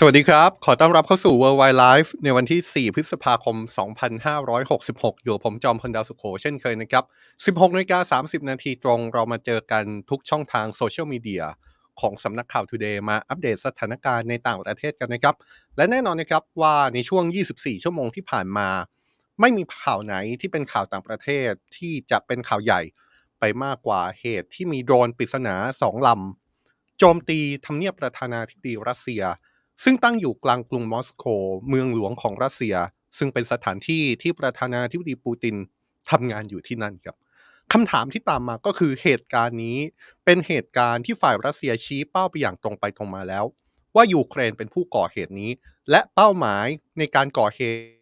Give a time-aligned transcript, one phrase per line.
[0.00, 3.56] สวัสดีครับ ขอต้อนรับเข้าสู่ Worldwide Life ในวันที่ 4 พฤษภาคม
[4.40, 7.04] 2566 อยู่กับผมจอมพลดาวสุขโข เช่นเคยนะครับ
[7.56, 11.44] 16นาฬิกา30 นาทีตรง เรามาเจอกันทุกช่องทางโซเชียลมีเดีย
[12.00, 15.34] ของสำนักข่าว Today มาอัปเดตสถานการณ์ในต่างประเทศกันนะครับ
[15.76, 18.68] และแน่นอนนะครับว่าในช่วง 24 ชั่วโมงที่ผ่านมา
[19.40, 22.80] ไม่มีข่าวไหนที่เป็นข่าวต่างประเทศที่จะเป็นข่าวใหญ่
[23.40, 29.24] ไปมากกว่าเหตุที่มีโดรนปริศนาสองลำโจมตีทำเนียบประธานาธิบดีรัสเซีย
[29.84, 31.24] ซึ่งตั้งอยู่กลางกรุงมอสโก
[31.68, 32.76] เมืองหลวงของรัสเซีย
[33.18, 35.56] ซึ่งเป็นสถานที่ที่ประธานาธิบดีปูติน
[36.10, 37.16] ทำงานอยู่ที่นั่นครับ
[37.72, 39.78] คำถามที่ตามมาก็คือเหตุการณ์นี้
[40.24, 43.44] เป็นเหตุการณ์ที่ฝ่ายรัสเซียชี้เป้าไปอย่างตรงไปตรงมาแล้ว
[43.94, 45.50] ว่ายูเครนเป็นผู้ก่อเหตุนี้
[45.90, 46.66] และเป้าหมาย
[46.98, 47.96] ในการก่อเหตุ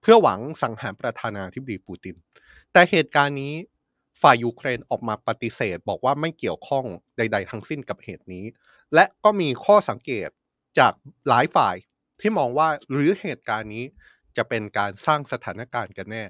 [0.00, 2.16] เพื่อหวังสังหารประธานาธิบดีปูติน
[2.72, 3.54] แต่เหตุการณ์นี้
[4.22, 6.84] ฝ่ายยูเครนออกมาปฏิเสธ บอกว่าไม่เกี่ยวข้อง
[7.16, 8.44] ใด ๆ ทั้งสิ้นกับเหตุนี้
[8.94, 10.28] และก็มีข้อสังเกต
[10.78, 10.92] จาก
[11.28, 11.76] หลายฝ่าย
[12.20, 13.84] ที่มองว่าหรือเหตุการณ์นี้
[14.36, 16.24] จะเป็นการสร้างสถานการณ์กันแน่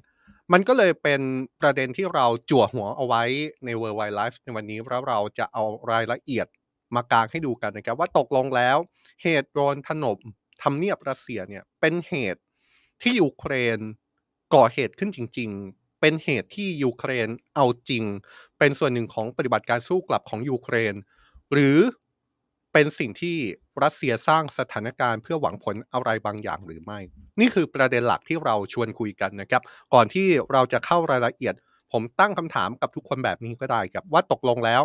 [0.53, 1.21] มันก็เลยเป็น
[1.61, 3.23] ประเด็นที่เราจั่วหัวเอาไว้
[3.65, 6.47] ใน World Wide Life ในวันนี้แล้วเราจะเอารายละเอียด
[6.95, 8.77] มากางให้ดูกันนะครับว่าตกลงแล้ว
[9.23, 10.21] เหตุโดนถล่ม
[10.63, 12.43] ทำเนียบรัสเซียเนี่ยเป็นเหตุ
[13.03, 13.79] ที่ยูเครน
[14.55, 18.05] ก่อเหตุขึ้นจริง ๆ เป็นเหตุที่ยูเครนเอาจริง
[18.59, 20.95] เป็นส่วนหนึ่งของปฏิบัติการสู้กลับของยูเครน
[21.53, 21.79] หรือ
[22.73, 23.37] เป็นสิ่งที่
[23.83, 26.99] รัสเซียสร้างสถานการณ์เพื่อหวังผลอะไรบางอย่างหรือไม่
[27.41, 29.63] นี่คือประเด็นหลักที่เราชวนคุยกันนะครับ
[29.95, 31.55] ก่อนที่เราจะเข้ารายละเอียด
[31.93, 34.83] ผมตั้งคำถามกับทุกคนแบบนี้ก็ได้ครับว่าตกลงแล้ว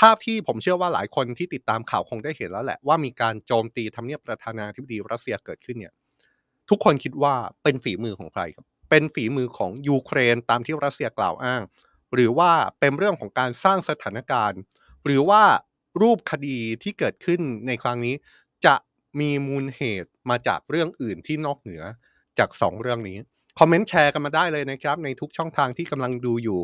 [0.00, 5.92] ภาพที่ผมเชื่อว่าหลายคนที่ติดตามข่าวคงได้เห็นแล้วแหละว่ามีการโจมตีทำเนียบประธานาธิบดีรัสเซียเกิดขึ้นเนี่ย
[6.70, 11.62] ทุกคนคิดว่าเป็นฝีมือของใครครับ เป็นฝีมือของยูเครนตามที่รัสเซียกล่าวอ้าง
[12.14, 12.50] หรือว่า
[12.80, 14.60] เป็นเรื่องของการสร้างสถานการณ์
[15.04, 15.42] หรือว่า
[16.00, 18.14] รูปคดีที่เกิดขึ้นในครั้งนี้
[18.66, 18.74] จะ
[19.20, 21.82] มีมูลเหตุมาจากเรื่องอื่นที่นอกเหนือ
[22.38, 23.18] จาก 2 เรื่องนี้
[23.58, 26.60] คอมเมนต์แชร์กันมาได้เลยนะครับ ในทุกช่องทางที่กำลังดูอยู่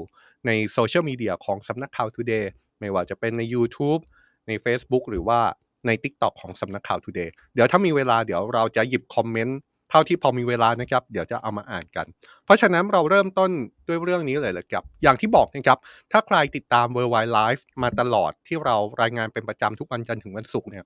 [0.47, 2.47] ในโซเชียลมีเดียของสำนักข่าว Today
[2.81, 4.01] ไม่ว่าจะเป็นใน YouTube
[4.49, 5.41] ใน Facebook หรือว่า
[5.87, 9.59] ใน TikTok ของสำนักข่าว Today เดี๋ยวถ้ามีเวลาเดี๋ยวเราจะหยิบคอมเมนต์
[9.95, 12.07] ท่าที่พอมีเวลานะครับ เดี๋ยวจะเอามาอ่านกัน
[12.45, 13.51] เพราะฉะนั้นเราเริ่มต้น
[13.89, 15.79] ด้วยเรื่องนี้เลยเลยครับ อย่างที่บอกนะครับ
[16.13, 20.85] ถ้าใครติดตาม World Wide Life มาตลอดที่เรารายงานเป็นประจำทุกวันจันทร์ถึงวันศุกร์เนี่ย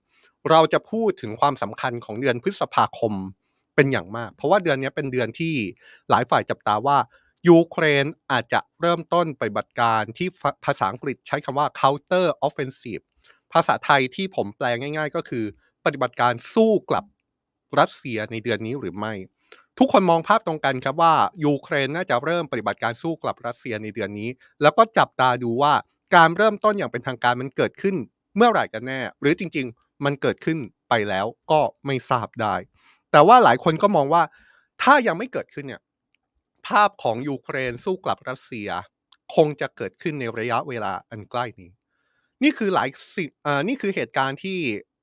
[0.51, 3.13] เราจะพูดถึงความสำคัญของเดือนพฤษภาคม
[3.75, 5.55] เป็นอย่างมาก เพราะว่าเดือนนี้เป็นเดือนที่
[6.11, 6.99] หลายฝ่ายจับตาว่า
[7.49, 10.29] ยูเครนอาจจะเริ่มต้นปฏิบัติการที่
[10.65, 13.05] ภาษาอังกฤษใช้คำว่า counter offensive
[13.53, 15.45] ภาษาไทยที่ผมแปลง่าย ๆ ก็คือ
[15.85, 17.05] ปฏิบัติการสู้กลับ
[17.79, 19.15] รัสเซียในเดือนนี้หรือไม่
[19.79, 21.15] ทุกคนมองภาพตรงกันครับว่า
[21.45, 24.31] ยูเครนน่าจะเริ่มปฏิบัติการสู้กลับรัสเซียในเดือนนี้
[24.63, 25.75] แล้วก็จับตาดูว่า
[26.17, 27.97] การเริ่มต้นอย่างเป็นทางการมันเกิดขึ้น
[28.37, 30.59] เมื่อไหร่กันแน่ หรือจริง ๆ มันเกิดขึ้น
[30.89, 32.55] ไปแล้วก็ไม่ทราบได้
[33.13, 34.23] แต่ว่าหลายคนก็มองว่า
[34.83, 35.83] ถ้ายังไม่เกิดขึ้นเนี่ย
[36.67, 38.69] ภาพของยูเครนสู้กลับรัสเซีย
[39.35, 41.71] คงจะเกิดขึ้นในระยะเวลาอันใกล้นี้
[42.43, 44.59] นี่คือหลายสิ่งอ่านี่คือเหตุการณ์ที่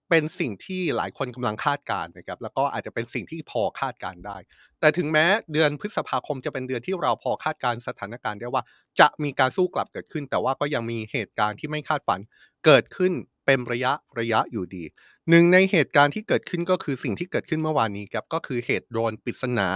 [0.09, 4.37] เป็นสิ่งที่หลายคนกำลังคาดการณ์นะครับ แล้วก็อาจจะเป็นสิ่งที่พอคาดการณ์ได้
[4.79, 8.63] แต่ถึงแม้เดือนพฤษภาคมจะเป็นเดือนที่เราพอคาดการณ์สถานการณ์ได้ว่า
[8.99, 12.19] จะมีการสู้กลับเกิดขึ้น แต่ว่าก็ยังมีเหตุการณ์ที่ไม่คาดฝัน
[12.65, 13.13] เกิดขึ้น
[13.45, 14.83] เป็นระยะระยะอยู่ดี
[15.29, 19.69] หนึ่งในเหตุการณ์ที่เกิดขึ้นก็คือสิ่งที่เกิดขึ้นเมื่อวานนี้ครับก็คือเหตุโดรนปริศนา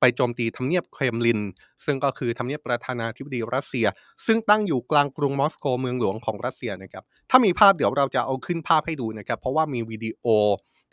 [0.00, 1.40] ไปโจมตีทำเนียบเครมลิน
[1.84, 3.86] ซึ่งก็คือทำเนียบประธานาธิบดีรัสเซีย
[4.26, 10.24] ซึ่งตั้งอยู่กลางกรุงมอสโกเมืองหลวงของรัสเซียนะครับถ้ามีภาพเดี๋ยวเราจะเอาขึ้นภาพให้ดูนะครับ เพราะว่ามีวิดีโอ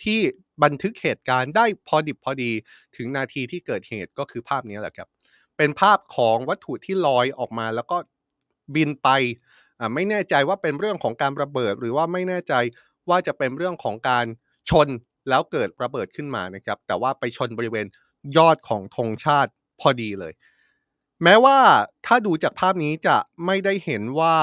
[0.03, 0.19] ที่
[0.63, 2.51] บันทึกเหตุการณ์ได้พอดิบพอดี
[2.95, 5.07] ถึงนาทีที่เกิดเหตุก็คือภาพนี้แหละครับ
[5.57, 7.97] เป็นภาพของวัตถุที่ลอยออกมาแล้วก็
[8.75, 9.09] บินไป
[9.93, 12.53] ไม่แน่ใจว่าเป็นเรื่องของการระเบิด หรือว่าไม่แน่ใจ
[13.09, 14.25] ว่าจะเป็นเรื่องของการ
[14.69, 14.87] ชน
[15.29, 17.85] แล้วเกิดระเบิดขึ้นมานะครับ แต่ว่าไปชนบริเวณ
[18.37, 20.33] ยอดของธงชาติพอดีเลย
[21.23, 21.57] แม้ว่า
[22.05, 24.35] ถ้าดูจากภาพนี้จะไม่ได้เห็นว่า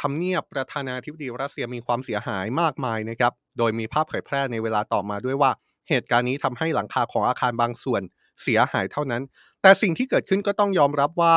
[0.00, 5.50] ทำเนียบประธานาธิบดีรัสเซียมีความเสียหายมากมายนะครับ โดยมีภาพเผยแพร่ในเวลาต่อมาด้วยว่า
[5.88, 8.02] เหตุการณ์นี้ทำให้หลังคาของอาคารบางส่วน
[8.42, 9.22] เสียหายเท่านั้น
[9.62, 11.36] แต่สิ่งที่เกิดขึ้นก็ต้องยอมรับว่า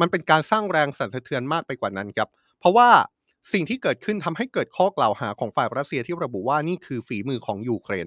[0.00, 2.28] มันเป็นการสร้างแรงสั่นสะเทือนมากไปกว่านั้นครับ
[2.60, 2.88] เพราะว่า
[3.52, 8.06] สิ่งที่เกิดขึ้นทำให้เกิดข้อกล่าวหาของฝ่ายรัสเซียที่ระบุว่านี่คือฝีมือของยูเครน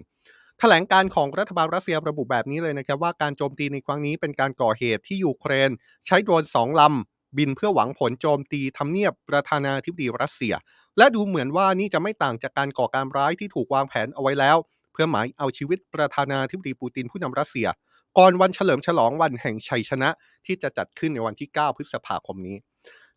[0.59, 5.69] แถลงการของรัฐบาลรัสเซียระบุแบบนี้เลยนะครับว่าการโจมตีในครั้งนี้เป็นการก่อเหตุที่ยูเครน
[6.05, 10.53] ใช้โดรนสองลำบินเพื่อหวังผลโจมตีทำเนียบประธานาธิบดีรัสเซีย
[10.97, 14.57] และดูเหมือนว่านี่จะไม่ต่างจากการก่อการร้ายที่ถูกวางแผนเอาไว้แล้ว
[14.93, 17.67] เพื่อหมายเอาชีวิตประธานาธิบดีปูตินผู้นำรัสเซีย
[18.17, 20.09] ก่อนวันเฉลิมฉลองวันแห่งชัยชนะ
[20.45, 22.57] ที่จะจัดขึ้นในวันที่ 9 พฤษภาคมนี้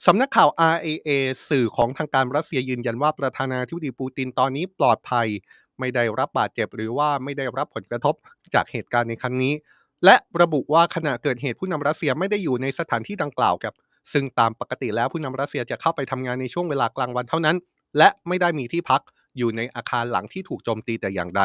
[0.07, 1.11] สำนักข่าว RIA
[1.49, 5.29] สื่อของทางการรัสเซียยืนยันว่าประธานาธิบดีปูตินตอนนี้ปลอดภัย
[5.83, 8.15] ไม่ได้รับบาดเจ็บหรือว่าไม่ได้รับผลกระทบ
[8.55, 9.53] จากเหตุการณ์ในครั้งนี้
[10.05, 13.75] และระบุว่าขณะเกิดเหตุผู้นำรัสเซียไม่ได้อยู่ในสถานที่ดังกล่าวครับ
[14.13, 17.57] ซึ่งตามปกติแล้วผู้นำรัสเซียจะเข้าไปทำงานในช่วงเวลากลางวันเท่านั้น
[17.99, 19.01] และไม่ได้มีที่พัก
[19.39, 21.43] อยู่ในอาคารหลังที่ถูกโจมตีแต่อย่างใด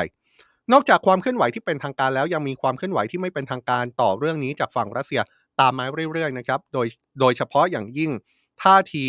[0.71, 5.21] นอกจากความเคลื่อนไหวที่เป็นทางการแล้วยังมีความเคลื่อนไหวที่ไม่เป็นทางการต่อเรื่องนี้จากฝั่งรัสเซีย
[5.59, 6.87] ตามมาเรื่อยๆนะครับ โดย
[7.19, 8.11] โดยเฉพาะอย่างยิ่ง
[8.63, 9.05] ท่าที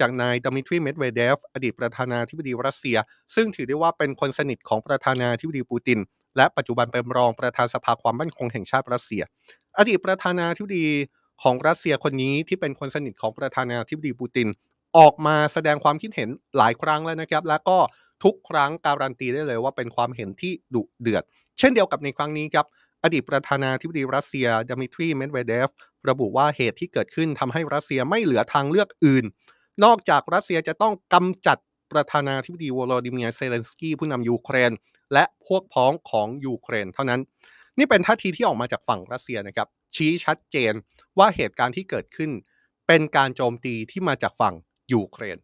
[0.00, 2.96] จากนายดมิทรีเมดเวเดฟ อดีตประธานาธิบดีรัสเซีย
[3.34, 5.98] ซึ่งถือได้ว่าเป็นคนสนิทของประธานาธิบดีปูติน
[6.36, 9.22] และปัจจุบันเป็นรองประธานสภาความมั่นคงแห่งชาติรัสเซีย
[9.78, 10.86] อดีตประธานาธิบดี
[11.42, 14.48] ของรัสเซียคนนี้ที่เป็นคนสนิทของประธานาธิบดีปูติน
[14.98, 17.78] ออกมาแสดงความคิดเห็นหลายครั้งแล้วนะครับ แล้วก็
[18.24, 21.22] ทุกครั้งการันตีได้เลยว่าเป็นความเห็นที่ดุเดือด
[21.58, 22.66] เช่นเดียวกับในครั้งนี้ครับ
[23.02, 25.70] อดีตประธานาธิบดีรัสเซียดมิทรีเมดเวเดฟ
[26.08, 29.24] ระบุว่าเหตุที่เกิดขึ้นทำให้รัสเซียไม่เหลือทางเลือกอื่น
[29.84, 31.58] นอกจากรัสเซียจะต้องกำจัด
[31.92, 34.72] ประธานาธิบดีวลาดิเมียร์เซเลนสกี้ผู้นำยูเครน
[35.12, 37.20] และพวกพ้องของยูเครน เท่านั้น
[37.78, 40.72] นี่เป็นท่าทีที่ออกมาจากฝั่งรัสเซียนะครับ ชี้ชัดเจน
[41.18, 42.30] ว่าเหตุการณ์ที่เกิดขึ้น
[42.86, 44.54] เป็นการโจมตีที่มาจากฝั่ง
[44.92, 45.36] ยูเครน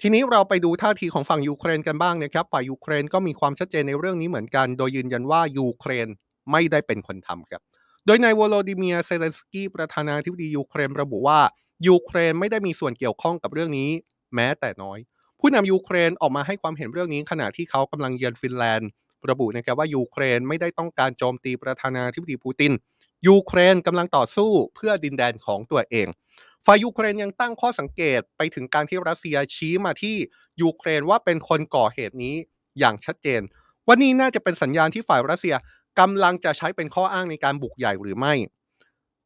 [0.00, 6.08] ทีนี้เราไปดูท่าทีของฝั่งยูเครนกันบ้างนะครับ ฝ่ายยูเครนก็มีความชัดเจนในเรื่องนี้เหมือนกัน โดยยืนยันว่ายูเครน
[6.50, 7.62] ไม่ได้เป็นคนทำครับ
[8.06, 11.40] โดยนายวโลดิเมียเซเลนสกี้ประธานาธิบดียูเครนระบุว่า
[11.88, 13.90] ยูเครนไม่ได้มีส่วนเกี่ยวข้องกับเรื่องนี้
[14.34, 14.98] แม้แต่น้อย
[15.40, 18.90] ผู้นำยูเครนออกมาให้ความเห็นเรื่องนี้ขณะที่เขากำลังเยือนฟินแลนด์
[19.30, 22.72] ระบุนะครับว่ายูเครนไม่ได้ต้องการโจมตีประธานาธิบดีปูติน
[23.28, 26.06] ยูเครนกำลังต่อสู้เพื่อดินแดนของตัวเอง
[26.66, 30.16] ฝ่ายยูเครนยังตั้งข้อสังเกตไปถึงการที่รัสเซียชี้มาที่
[30.62, 32.34] ยูเครนว่าเป็นคนก่อเหตุนี้
[32.78, 33.40] อย่างชัดเจน
[33.86, 35.54] ว่านี่น่าจะเป็นสัญญาณที่ฝ่ายรัสเซีย
[36.00, 38.34] กำลังจะใช้เป็นข้ออ้างในการบุกใหญ่หรือไม่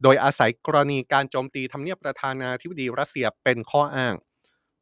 [0.02, 4.14] โดยอาศัยกรณีการโจมตีทำเนียบประธานาธิบดีรัสเซียเป็นข้ออ้าง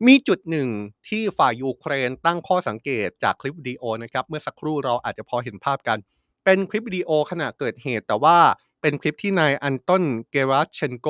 [0.07, 0.69] มีจุดหนึ่ง
[1.09, 5.99] ที่ฝ่ายยูเครนตั้งข้อสังเกตจากคลิปวิดีโอนะครับ เมื่อสักครู่เราอาจจะพอเห็นภาพกัน
[6.45, 8.39] เป็นคลิปวิดีโอขณะเกิดเหตุ แต่ว่า
[8.83, 11.09] เป็นคลิปที่นายอันตอนเกราชเชนโก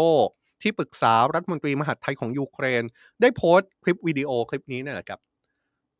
[0.63, 2.83] ที่ปรึกษารัฐมนตรีมหาดไทยของยูเครน
[3.21, 5.21] ได้โพสต์คลิปวิดีโอคลิปนี้นี่แหละครับ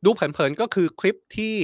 [0.03, 1.55] ดูเผินๆก็คือคลิปที่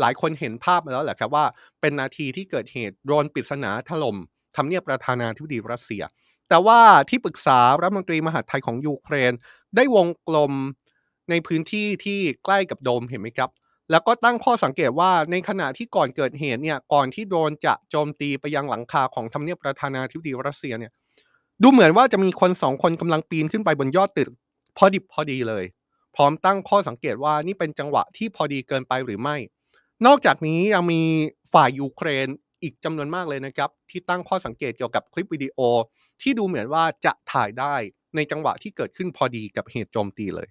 [0.00, 1.44] หลายคนเห็นภาพมาแล้วแหละครับว่า
[1.80, 4.16] เป็นนาทีที่เกิดเหตุโดนปริศนาถล่ม
[4.56, 6.02] ทำเนียบประธานาธิบดีรัสเซีย
[6.48, 9.32] แต่ว่าที่ปรึกษารัฐมนตรีมหาดไทยของยูเครน
[9.76, 10.52] ได้วงกลม
[11.30, 13.50] ในพื้นที่ที่ใกล้กับโดมเห็นไหมครับ
[13.90, 20.92] แล้วก็ตั้งข้อสังเกตว่าในขณะที่ก่อนเกิดเหตุเนี่ยก่อนที่โดนจะโจมตีไปยังหลังคาของทำเนียบประธานาธิบดีรัสเซียเนี่ย
[21.62, 24.28] ดูเหมือนว่าจะมีคนสองคนกำลังปีนขึ้นไปบนยอดตึก
[24.76, 25.64] พอดิบพอดีเลย
[26.16, 29.36] พร้อมตั้งข้อสังเกตว่านี่เป็นจังหวะที่พอดีเกินไปหรือไม่
[30.06, 31.02] นอกจากนี้ยังมี
[31.52, 32.26] ฝ่ายยูเครน
[32.62, 35.58] อีกจำนวนมากเลยนะครับ ที่ตั้งข้อสังเกตเกี่ยวกับคลิปวิดีโอ
[36.22, 37.74] ที่ดูเหมือนว่าจะถ่ายได้
[38.16, 40.48] ในจังหวะที่เกิดขึ้นพอดีกับเหตุโจมตีเลย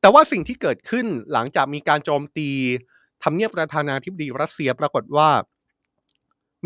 [0.00, 2.48] แต่ว่าสิ่งที่เกิดขึ้นหลังจากมีการโจมตี
[3.22, 5.28] ทำเนียบประธานาธิบดีรัสเซียปรากฏว่า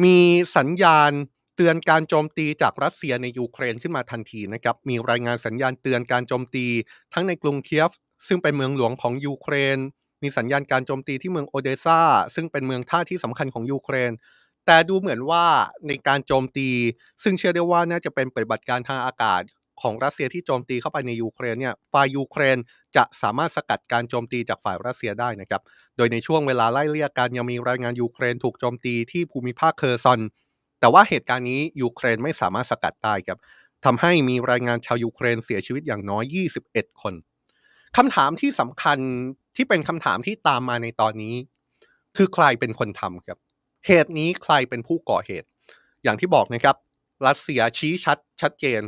[0.04, 0.19] มี
[0.57, 1.12] สัญญาณ
[1.57, 6.66] เตือนการโจมตีจากรัสเซียในยูเครนขึ้นมาทันทีนะครับ มีรายงานสัญญาณเตือนการโจมตี
[7.12, 7.90] ทั้งในกรุงเคียฟ
[8.26, 9.78] ซึ่งเป็นเมืองหลวงของยูเครน
[10.22, 12.00] มีสัญญาณการโจมตีที่เมืองโอเดซา
[12.34, 14.12] ซึ่งเป็นเมืองท่าที่สำคัญของยูเครน
[14.66, 15.44] แต่ดูเหมือนว่า
[15.86, 16.68] ในการโจมตี
[17.22, 19.42] ซึ่งเชื่อได้ว่าน่าจะเป็นปฏิบัติการทางอากาศ
[19.82, 22.56] ของรัสเซียที่โจมตีเข้าไปในยูเครนเนี่ยฝ่ายยูเครน
[22.96, 25.62] จะสามารถสกัดการโจมตีจากฝ่ายรัสเซียได้นะครับ
[25.96, 30.20] โดยในช่วงเวลาไล่เลี่ยกันยังมีรายงานยูเครนถูกโจมตีที่ภูมิภาคเคอร์ซอน
[30.80, 33.38] แต่ว่าเหตุการณ์นี้ยูเครนไม่สามารถสกัดได้ครับ
[33.84, 36.24] ทำให้มีรายงานชาวยูเครนเสียชีวิตอย่างน้อย
[36.66, 37.14] 21 คน
[37.96, 38.98] คำถามที่สำคัญ
[39.57, 41.35] ที่เป็นคำถามที่ตามมาในตอนนี้
[42.16, 43.38] คือใครเป็นคนทำครับ
[43.87, 45.49] เหตุนี้ใครเป็นผู้ก่อเหตุ
[46.02, 46.76] อย่างที่บอกนะครับ
[47.26, 48.83] รัสเซียชี้ชัดชัดเจน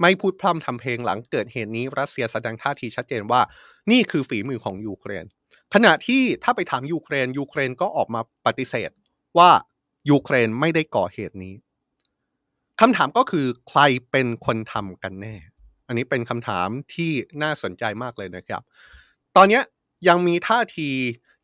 [0.00, 3.40] ไม่พูดพร่ำทำเพลงหลังเกิดเหตุนี้ รัสเซียแสดงท่าทีชัดเจนว่า
[3.90, 5.24] นี่คือฝีมือของยูเครน
[5.74, 8.90] ขณะที่ถ้าไปถามยูเครนยูเครนก็ออกมาปฏิเสธ
[9.38, 9.50] ว่า
[10.10, 11.54] ยูเครนไม่ได้ก่อเหตุนี้
[12.80, 15.34] คำถามก็คือใครเป็นคนทำกันแน่
[15.86, 17.10] อันนี้เป็นคำถามที่
[17.42, 18.62] น่าสนใจมากเลยนะครับ
[19.36, 19.60] ตอนนี้
[20.08, 20.90] ยังมีท่าที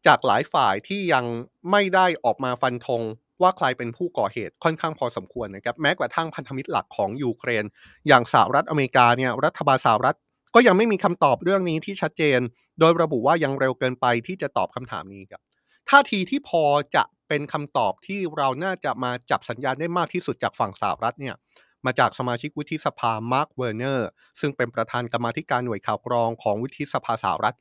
[0.06, 1.24] จากหลายฝ่ายที่ยัง
[1.70, 3.02] ไม่ได้ออกมาฟันธง
[3.42, 7.64] ว่าใครเป็นผู้ก่อเหตุค่อนข้างพอสมควรนะครับ แม้กระทั่งพันธมิตรหลักของยูเครน
[8.08, 10.16] อย่างสหรัฐอเมริกาเนี่ยรัฐบาลสหรัฐ
[10.54, 12.40] ก็ยังไม่มีคำตอบเรื่องนี้ที่ชัดเจน
[12.78, 15.40] โดยระบุว่ายังเร็วเกินไปที่จะตอบคำถามนี้ครับ
[15.88, 16.64] ท่าทีที่พอ
[16.96, 21.34] จะเป็นคำตอบที่เราน่าจะมาจับสัญญาณได้มากที่สุดจากฝั่งสหรัฐเนี่ย
[21.86, 24.08] มาจากสมาชิกวุฒิสภามาร์คเวอร์เนอร์
[24.40, 27.56] ซึ่งเป็นประธานกรรมาธิการหน่วยข่าวกรองของวุฒิสภาสหรัฐ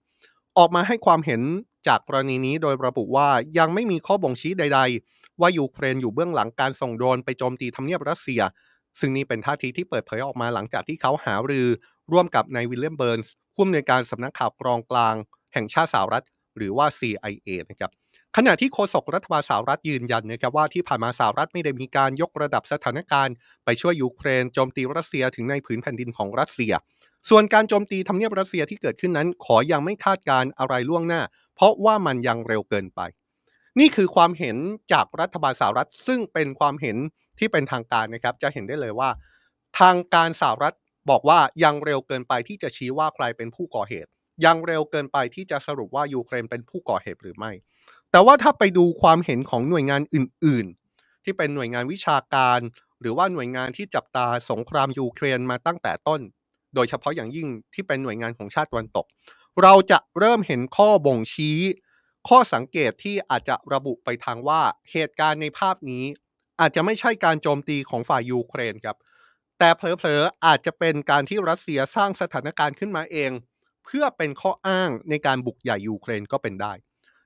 [0.57, 1.41] ออกมาให้ความเห็น
[1.87, 8.41] จากกรณีนี้โดยระบุว่ายังไม่มีข้อบ่งชี้ใด ๆ ว่ายูเครนอยู่เบื้องหลังการส่งโดรนไปโจมตีทำเนียบรัสเซีย
[8.99, 11.67] ซึ่งนี่เป็นท่าทีที่เปิดเผยออกมาหลังจากที่เขาหารือ
[12.11, 15.15] ร่วมกับนายวิลเลียมเบิร์นส์ผู้อำนวยการสำนักข่าวกรองกลาง
[15.53, 16.25] แห่งชาติสหรัฐ
[16.57, 17.91] หรือว่า CIA นะครับ
[18.35, 26.73] ขณะที่โฆษกรัฐบาลสหรัฐยืนยันนะครับว่าที่ผ่านมาสหรัฐไม่ได้มีการยกระดับสถานการณ์ไปช่วยยูเครนโจมตีรัสเซียถึงในผืนแผ่นดินของรัสเซีย
[27.29, 31.21] ส่วนการโจมตีทำเนียบรัสเซียที่เกิดขึ้นนั้น ขอยังไม่คาดการอะไรล่วงหน้า
[31.55, 33.01] เพราะว่ามันยังเร็วเกินไป
[33.79, 34.57] นี่คือความเห็น
[34.93, 36.97] จากรัฐบาลสหรัฐ ซึ่งเป็นความเห็น
[37.39, 39.09] ที่เป็นทางการนะครับจะเห็นได้เลยว่า
[39.79, 40.75] ทางการสหรัฐ
[41.09, 44.09] บอกว่ายังเร็วเกินไปที่จะชี้ว่าใครเป็นผู้ก่อเหตุ
[44.45, 47.51] ยังเร็วเกินไปที่จะสรุปว่ายูเครนเป็นผู้ก่อเหตุหรือไม่
[48.11, 52.59] แต่ว่าถ้าไปดูความเห็นของหน่วยงานอื่น ๆ ที่เป็นหน่วยงานวิชาการ
[53.01, 56.21] หรือว่าหน่วยงานที่จับตาสงครามยูเครนมาตั้งแต่ต้น
[56.75, 59.05] โดยเฉพาะอย่างยิ่งที่เป็นหน่วยงานของชาติตะวันตก
[59.63, 61.59] เราจะเริ่มเห็นข้อบ่งชี้
[62.29, 64.61] ข้อสังเกตที่อาจจะระบุไปทางว่า
[64.91, 66.03] เหตุการณ์ในภาพนี้
[66.59, 68.97] อาจจะไม่ใช่การโจมตีของฝ่ายยูเครนครับ
[69.59, 73.31] แต่เผลอๆอาจจะเป็นการที่รัสเซียสร้างสถานการณ์ขึ้นมาเอง
[73.85, 76.73] เพื่อเป็นข้ออ้างในการบุกใหญ่ยูเครนก็เป็นได้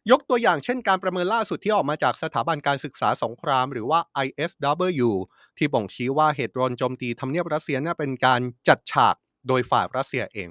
[0.09, 5.09] ยกตัวอย่างเช่นการประเมินล่าสุดที่ออกมาจากสถาบันการศึกษาสงครามหรือว่า ISW
[5.57, 9.15] ที่บ่งชี้ว่าเหตุโดนโจมตีทำเนียบรัสเซียน่าเป็นการจัดฉาก
[9.47, 10.49] โดยฝ่ายรัสเซียเอง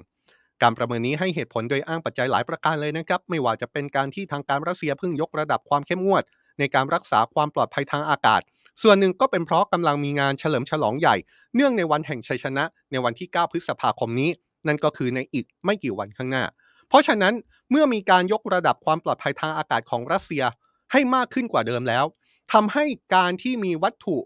[0.61, 6.23] การประเมินนี้ให้เหตุผลโดยอ้างปัจจัยหลายประการเลยนะครับ ไม่ว่าจะเป็นการที่ทางการรัสเซียเพิ่งยกระดับความเข้มงวด
[6.59, 8.41] ในการรักษาความปลอดภัยทางอากาศ
[8.83, 11.15] ส่วนหนึ่งก็เป็นเพราะกำลังมีงานเฉลิมฉลองใหญ่
[11.55, 14.29] เนื่องในวันแห่งชัยชนะ ในวันที่ 9 พฤษภาคมนี้
[14.67, 16.43] นั่นก็คือในอีกไม่กี่วันข้างหน้า
[16.91, 17.33] เพราะฉะนั้น
[17.71, 20.43] เมื่อมีการยกระดับความปลอดภัยทางอากาศของรัสเซีย
[20.91, 22.05] ให้มากขึ้นกว่าเดิมแล้ว
[22.53, 24.17] ทำให้การที่มีวัตถุ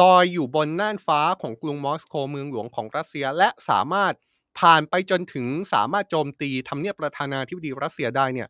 [0.00, 4.14] ลอยอยู่บนน่านฟ้าของกรุงมอสโกเมืองหลวงของรัสเซียและสามารถ
[4.60, 8.48] ผ่านไปจนถึงสามารถโจมตีทำเนียบประธานาธิบดีรัสเซียได้เนี่ย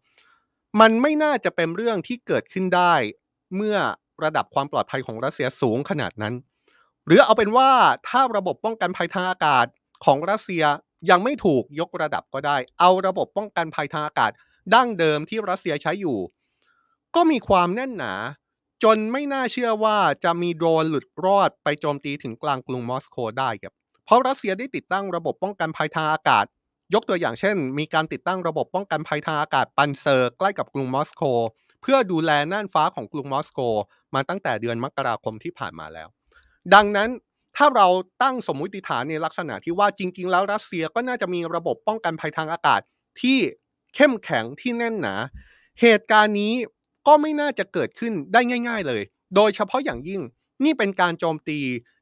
[0.80, 2.94] มันไม่น่าจะเป็นเรื่องที่เกิดขึ้นได้
[3.56, 3.76] เมื่อ
[4.24, 6.34] ระดับความปลอดภัยของรัสเซียสูงขนาดนั้น
[7.06, 7.70] หรือเอาเป็นว่า
[8.08, 9.66] ถ้าระบบป้องกันภัยทางอากาศ
[10.04, 10.64] ของรัสเซีย
[11.10, 14.30] ยังไม่ถูกยกระดับก็ได้ เอาระบบป้องกันภัยทางอากาศ
[14.74, 16.18] ดั้งเดิมที่รัสเซียใช้อยู่
[17.14, 18.14] ก็มีความแน่นหนา
[18.84, 23.72] จนไม่น่าเชื่อว่าจะมีโดรนหลุดรอดไปโจมตีถึงกลางกรุงมอสโกได้ครับ
[24.04, 26.44] เพราะรัสเซียได้ติดตั้งระบบป้องกันภัยทางอากาศ
[26.94, 31.22] ยกตัวอย่างเช่น มีการติดตั้งระบบป้องกันภัยทางอากาศปันเซอร์ใกล้กับกรุงมอสโก
[31.82, 33.60] เพื่อดูแลน่านฟ้าของกรุงมอสโก
[34.14, 36.08] มาตั้งแต่เดือนมกราคมที่ผ่านมาแล้ว
[36.74, 37.08] ดังนั้น
[37.60, 37.88] ถ้าเรา
[38.22, 42.80] ตั้งสมมุติฐานในลักษณะที่ว่าจริง ๆ แล้วรัสเซียก็น่าจะมีระบบป้องกันภัยทางอากาศ
[43.20, 43.38] ที่
[43.94, 45.14] เข้มแข็งที่แน่นหนา
[45.80, 46.54] เหตุการณ์นี้
[47.06, 49.02] ก็ไม่น่าจะเกิดขึ้นได้ง่าย ๆเลย
[49.36, 50.20] โดยเฉพาะอย่างยิ่ง
[50.64, 51.58] นี่เป็นการโจมตี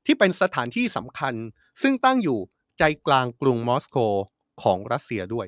[0.07, 1.35] ที่เป็นสถานที่สำคัญ
[1.83, 2.39] ซึ่งตั้งอยู่
[2.79, 3.99] ใจกลางกรุงมอสโก
[4.63, 5.47] ของรัสเซียด้วย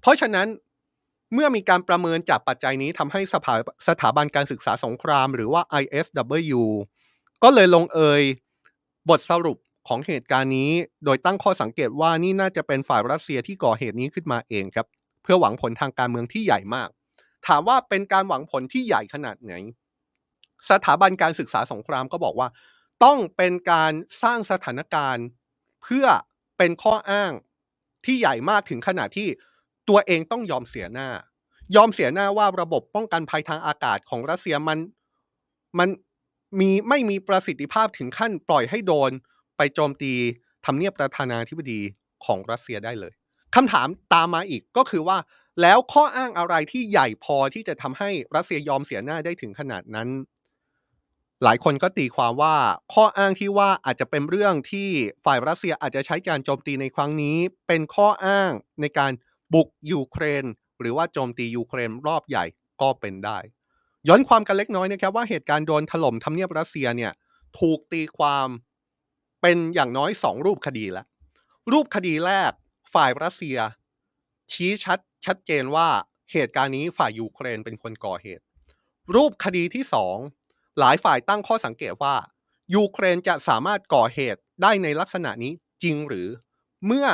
[0.00, 0.48] เพราะฉะนั้น
[1.34, 3.54] เมื่อมีการประเมินจากปัจจัยนี้ทำให้สถา
[3.88, 6.62] สถาบันการศึกษาสงคราม หรือว่า ISW
[7.42, 8.22] ก็เลยลงเอย
[9.10, 10.72] บทสรุปของเหตุการณ์นี้
[11.04, 14.86] โดยตั้งข้อสังเกตว่านี่น่าจะเป็นฝ่ายรัสเซียที่ก่อเหตุนี้ขึ้นมาเองครับ
[15.22, 16.88] เพื่อหวังผลทางการเมืองที่ใหญ่มาก
[17.46, 19.52] ถามว่าเป็นการหวังผลที่ใหญ่ขนาดไหน
[20.70, 22.48] สถาบันการศึกษาสงครามก็บอกว่า
[23.04, 25.24] ต้องเป็นการสร้างสถานการณ์
[25.82, 26.06] เพื่อ
[26.58, 27.32] เป็นข้ออ้าง
[28.04, 29.28] ที่ใหญ่มากถึงขนาดที่
[29.88, 31.08] ตัวเองต้องยอมเสียหน้า
[31.76, 34.78] ยอมเสียหน้าว่าระบบป้องกันภัยทางอากาศของรัสเซียมัน
[35.78, 35.88] มัน
[36.58, 39.10] มีไม่มีประสิทธิภาพถึงขั้นปล่อยให้โดน
[39.56, 40.12] ไปโจมตี
[40.66, 41.80] ทำเนียบประธานาธิบดี
[42.24, 43.12] ของรัสเซียได้เลย
[43.54, 45.18] คำถามตามมาอีกก็คือว่า
[45.62, 50.08] แล้วข้ออ้างอะไรที่ใหญ่พอที่จะทำให้รัสเซียยอมเสียหน้าได้ถึงขนาดนั้น
[51.44, 52.56] หลายคนก็ตีความว่า
[52.94, 54.88] ข้ออ้างที่ว่าอาจจะเป็นเรื่องที่
[55.24, 59.12] ฝ่ายรัสเซียอาจจะใช้การโจมตีในครั้งนี้ เป็นข้ออ้างในการ
[59.54, 60.44] บุกยูเครน
[60.80, 62.44] หรือว่าโจมตียูเครนรอบใหญ่
[62.82, 63.38] ก็เป็นได้
[64.08, 67.12] ย้อนความกันเล็กน้อยนะครับว่าเหตุการณ์โดนถล่มทำเนียบรัสเซียเนี่ย
[67.58, 68.48] ถูกตีความ
[69.42, 71.06] เป็นอย่างน้อยสองรูปคดีแล้ว
[71.72, 72.52] รูปคดีแรก
[72.94, 73.58] ฝ่ายรัสเซีย
[74.52, 75.88] ชี้ชัดชัดเจนว่า
[76.32, 78.44] เหตุการณ์นี้ฝ่ายยูเครนเป็นคนก่อเหตุ
[79.14, 80.16] รูปคดีที่สอง
[80.78, 82.14] หลายฝ่ายตั้งข้อสังเกตว่า
[82.74, 85.52] ยูเครนจะสามารถก่อเหตุได้ในลักษณะนี้
[85.82, 86.28] จริงหรือ
[86.86, 87.06] เมื่อ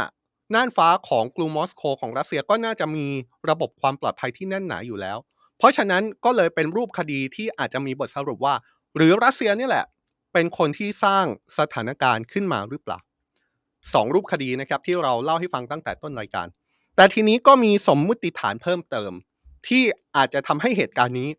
[0.55, 3.07] น่านฟ้าของกรุงมอสโกของรัสเซียก็น่าจะมี
[3.50, 5.19] ระบบความปลอดภัยที่แน่นหนาอยู่แล้ว
[5.59, 8.55] เพราะฉะนั้นก็เลยเป็นรูปคดีที่อาจจะมีบทสรุปว่า
[8.97, 9.85] หรือรัสเซียนี่แหละ
[10.33, 11.25] เป็นคนที่สร้าง
[11.59, 12.99] สถานการณ์ขึ้นมาหรือเปล่า
[13.95, 16.47] สองรูปคดีนะครับที่เราเล่าให้ฟังตั้งแต่ต้นรายการ
[16.97, 19.13] แต่ทีนี้ก็มีสมมุติฐานเพิ่มเติม
[19.69, 19.83] ที่
[20.17, 21.31] อาจจะทำให้เหตุการณ์นี้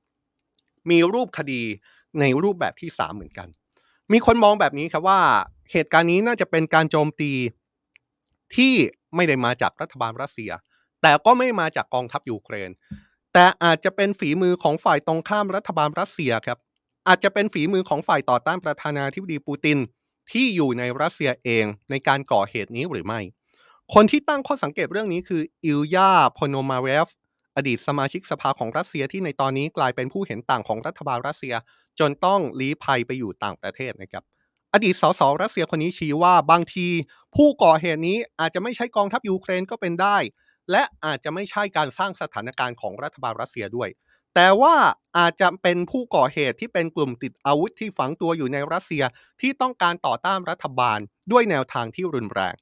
[0.89, 1.61] มีรูปคดี
[2.19, 3.47] ในรูปแบบที่สามเหมือนกัน
[4.11, 5.19] มีคนมองแบบนี้ครับว่า
[5.71, 7.31] เหตุการณ์นี้น่าจะเป็นการโจมตี
[8.55, 8.73] ที่
[9.15, 10.51] ไม่ได้มาจากรัฐบาลรัสเซีย
[11.01, 12.69] แต่ก็ไม่มาจากกองทัพยูเครน
[13.39, 16.57] แต่อาจจะเป็นฝีมือของฝ่ายตรงข้ามรัฐบาลรัสเซียครับ
[17.07, 19.77] อาจจะเป็นฝีมือของฝ่ายต่อต้านประธานาธิบดีปูติน
[20.31, 23.19] ที่อยู่ในรัสเซียเองในการก่อเหตุนี้หรือไม่
[23.93, 27.07] คนที่ตั้งข้อสังเกตเรื่องนี้คืออิลยาโปโนมาเรฟ
[27.55, 31.53] อดีตสมาชิกสภาของรัสเซียที่ในตอนนี้กลายเป็นผู้เห็นต่างของรัฐบาลรัสเซีย
[31.99, 34.23] จนต้องลี้ภัยไปอยู่ต่างประเทศนะครับ
[34.73, 36.87] อดีตสสรัสเซียคนนี้ชี้ว่าบางที
[37.35, 40.17] ผู้ก่อเหตุนี้อาจจะไม่ใช่กองทัพยูเครนก็เป็นได้
[40.71, 43.89] และอาจจะไม่ใช่การสร้างสถานการณ์ของรัฐบาลรัสเซียด้วย
[44.35, 44.75] แต่ว่า
[45.17, 49.03] อาจจะเป็นผู้ก่อเหตุที่เป็นกลุ่มติดอาวุธที่ฝังตัวอยู่ในรัสเซีย
[49.41, 50.99] ที่ต้องการต่อต้านรัฐบาล
[51.31, 52.55] ด้วยแนวทางที่รุนแรง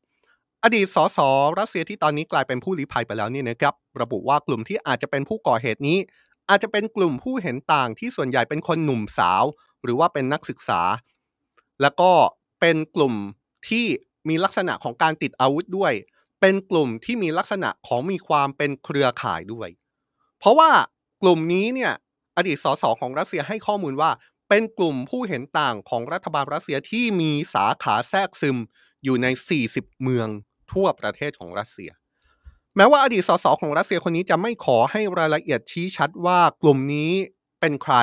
[0.64, 1.20] อดีตสส
[1.60, 5.98] รัสเซียที่ตอนนี้กลายเป็นผู้ลี้ภัยไปแล้วนี่นะครับระบุว่ากลุ่มที่อาจจะเป็นผู้ก่อเหตุนี้
[6.50, 9.44] อาจจะเป็นกลุ่มผู้เห็นต่างที่ส่วนใหญ่เป็นคนหนุ่มสาว
[9.84, 10.82] หรือว่าเป็นนักศึกษา
[11.82, 12.12] แล้วก็
[12.60, 13.14] เป็นกลุ่ม
[13.68, 13.86] ที่
[14.30, 15.94] มีลักษณะของการติดอาวุธด้วย
[16.48, 19.70] เป็นกลุ่มที่มีลักษณะของมีความเป็นเครือข่ายด้วย
[20.40, 20.72] เพราะว่า
[21.22, 21.94] กลุ่มนี้เนี่ย
[22.38, 24.12] อดีตสสของรัสเซียให้ข้อมูลว่า
[24.50, 28.58] เป็นกลุ่มผู้เห็นต่างของรัฐบาลรัสเซียที่มีสาขาแทรกซึม
[29.04, 29.28] อยู่ใน
[29.66, 30.28] 40 เมือง
[30.72, 31.90] ทั่วประเทศของรัสเซีย
[32.76, 37.12] แม้ว่าอดีตสสของรัสเซียคนนี้จะไม่ขอให้รายละเอียดชี้ชัดว่ากลุ่มนี้
[37.60, 37.96] เป็นใคร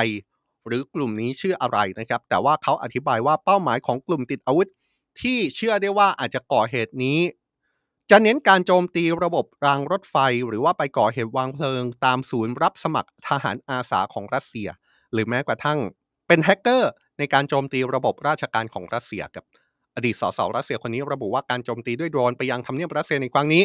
[0.67, 4.67] หรือกลุ่มนี้ชื่ออะไรนะครับ แต่ว่าเขาอธิบายว่าเป้าหมายของกลุ่มติดอาวุธ
[5.21, 7.19] ที่เชื่อได้ว่าอาจจะก่อเหตุนี้
[8.11, 10.15] จะเน้นการโจมตีระบบรางรถไฟ
[10.47, 14.67] หรือว่าไปก่อเหตุวางเพลิง ตามศูนย์รับสมัครทหารอาสาของรัสเซีย
[15.13, 15.79] หรือแม้กระทั่ง
[16.27, 19.45] เป็นแฮกเกอร์ในการโจมตีระบบราชการของรัสเซียครับ
[19.95, 23.63] อดีตสสรัสเซียคนนี้ระบุว่าการโจมตีด้วยโดรนไปยังทำเนียบรัสเซียในครั้งนี้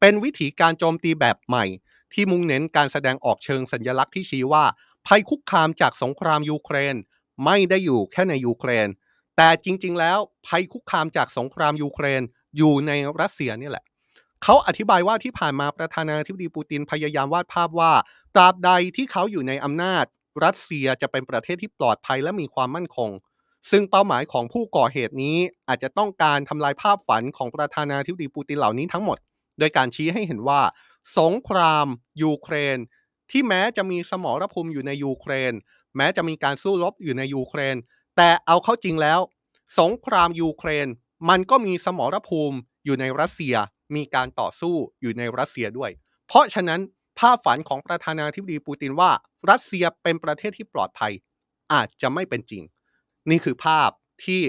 [0.00, 1.64] เป็นวิธีการโจมตีแบบใหม่
[2.12, 4.64] ที่มุ่งเน้นการแสดงออกเชิงสัญลักษณ์ที่ชี้ว่า
[5.06, 6.96] ภัยคุกคามจากสงครามยูเครน
[7.44, 8.88] ไม่ได้อยู่แค่ในยูเครน
[9.36, 12.22] แต่จริง ๆ แล้วภัยคุกคามจากสงครามยูเครน
[12.56, 13.84] อยู่ในรัสเซียนี่แหละ
[14.42, 17.92] เขาอธิบายว่าที่ผ่านมาประธานาธิบดีปูตินพยายามวาดภาพว่า
[18.34, 20.04] ตราบใดที่เขาอยู่ในอำนาจ
[20.44, 23.10] รัสเซียจะเป็นประเทศที่ปลอดภัยและมีความมั่นคง
[23.70, 29.18] ซึ่งเป้าหมายของผู้ก่อเหตุนี้อาจจะต้องการทำลายภาพฝันของประธานาธิบดีปูตินเหล่านี้ทั้งหมด
[29.58, 30.60] โดยการชี้ให้เห็นว่า
[31.18, 31.86] สงคราม
[32.22, 32.78] ยูเครน
[33.30, 35.52] ที่แม้จะมีสมรภูมิอยู่ในยูเครน
[35.96, 37.76] แม้จะมีการสู้รบอยู่ในยูเครน
[38.16, 39.20] แต่เอาเข้าจริงแล้ว
[39.78, 40.86] สงครามยูเครน
[41.28, 43.54] มันก็มีสมรภูมิอยู่ในรัสเซีย
[43.96, 45.90] มีการต่อสู้อยู่ในรัสเซียด้วย
[46.26, 46.80] เพราะฉะนั้น
[47.18, 49.10] ภาพฝันของประธานาธิบดีปูตินว่า
[49.50, 51.12] รัสเซียเป็นประเทศที่ปลอดภัย
[51.72, 52.62] อาจจะไม่เป็นจริง
[53.30, 53.90] นี่คือภาพ
[54.24, 54.40] ที่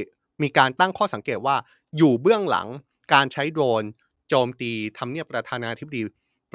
[0.41, 1.55] มีการตั้งข้อสังเกตว่า
[1.97, 2.67] อยู่เบื้องหลัง
[3.13, 3.83] การใช้โดรน
[4.29, 6.01] โจมตีทำเนียบประธานาธิบดี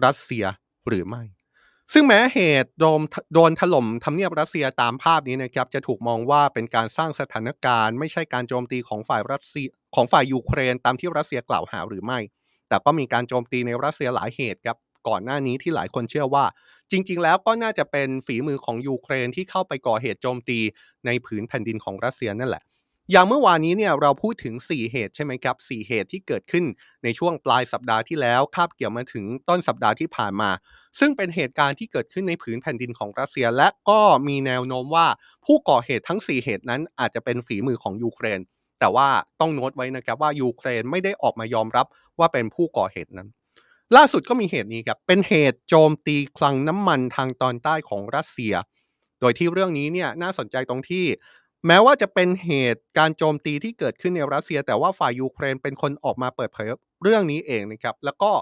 [0.05, 0.45] รัสเซีย
[0.89, 1.23] หรือไม่
[1.93, 3.01] ซึ่งแม้เหตุโดน
[3.35, 12.19] โดนถล่มทำเนียบรัสเซียตามภาพนี้นะครับจะถูกมองว่าเป็นการสร้างสถานการณ์ ไม่ใช่การโจมตีของฝ่ายรัสเซียของฝ่ายยูเครนตามที่รัสเซียกล่าวหาหรือไม่
[12.69, 14.77] แต่ก็มีการโจมตีในรัสเซียหลายเหตุครับ
[15.09, 16.45] ก่อนหน้านี้ที่หลายคนเชื่อว่า
[16.91, 20.59] จริง ๆ แล้วก็น่าจะเป็นฝีมือของยูเครนที่เข้าไปก่อเหตุโจมตี
[21.07, 22.63] ในผืนแผ่นดินของรัสเซียนั่นแหละ
[23.13, 26.65] อย่างเมื่อวานนี้เนี่ยเราพูดถึง 4 เหตุใช่ไหมครับ4เหตุที่เกิดขึ้น
[27.05, 30.51] ในช่วงปลายสัปดาห์ที่แล้วคาบเกี่ยวมาถึงต้นสัปดาห์ที่ผ่านมา
[30.99, 35.07] ซึ่งเป็นเหตุการณ์ที่เกิดขึ้นในผืนแผ่นดินของรัสเซีย และก็มีแนวโน้มว่า
[35.47, 38.41] ผู้ก่อเหตุทั้ง 4 เหตุนั้นอาจจะเป็นฝีมือของยูเครน
[38.81, 39.09] แต่ว่า
[39.41, 41.87] ต้องโน้ตไว้นะครับว่ายูเครนไม่ได้ออกมายอมรับ
[42.19, 43.29] ว่าเป็นผู้ก่อเหตุนั้น
[43.97, 48.55] ล่าสุดก็มีเหตุนี้ครับเป็นเหตุโจมตีคลังน้ำมันทางตอนใต้ของรัสเซีย
[49.21, 51.05] โดยที่เรื่องนี้เนี่ยน่าสนใจตรงที่
[51.67, 56.69] แม้ว่าจะเป็นเหตุการโจมตีที่เกิดขึ้นในรัสเซีย แต่ว่าฝ่ายยูเครนเป็นคนออกมาเปิดเผย
[57.03, 58.33] เรื่องนี้เองนะครับ แล้วก็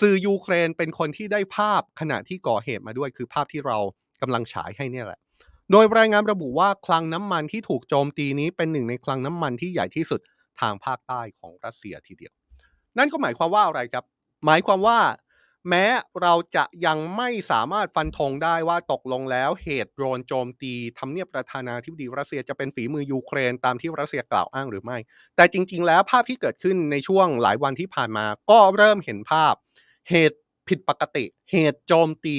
[0.00, 3.78] สื่อยูเครนเป็นคนที่ได้ภาพขณะที่ก่อเหตุมาด้วย คือภาพที่เรา
[4.20, 5.20] กำลังฉายให้เนี่ยแหละ
[5.72, 10.20] โดยรายงานระบุว่าคลังน้ำมันที่ถูกโจมตีนี้เป็นหนึ่งในคลังน้ำมันที่ใหญ่ที่สุด
[10.60, 12.32] ทางภาคใต้ของรัสเซียทีเดียว
[12.98, 14.04] นั่นก็หมายความว่าอะไรครับ
[14.46, 14.98] หมายความว่า
[15.68, 15.86] แม้
[16.22, 24.98] เราจะยังไม่สามารถฟันธงได้ว่าตกลงแล้วเหตุโดรนโจมตีทำเนียบประธานาธิบดีรัสเซียจะเป็นฝีมือยูเครนตามที่รัสเซียกล่าวอ้างหรือไม่
[25.36, 29.54] แต่จริง ๆ แล้วภาพที่เกิดขึ้นในช่วงหลายวันที่ผ่านมา ก็เริ่มเห็นภาพ
[30.10, 32.38] เหตุผิดปกติ เหตุโจมตี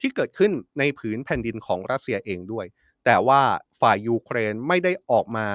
[0.00, 2.66] ที่เกิดขึ้นในผืนแผ่นดินของรัสเซียเองด้วย
[3.04, 3.40] แต่ว่า
[3.80, 5.46] ฝ่ายยูเครนไม่ได้ออกมา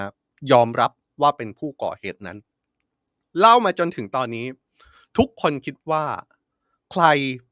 [0.51, 2.38] ยอมรับว่าเป็นผู้ก่อเหตุนั้น
[3.39, 4.47] เล่ามาจนถึงตอนนี้
[5.17, 6.04] ทุกคนคิดว่า
[6.91, 7.04] ใคร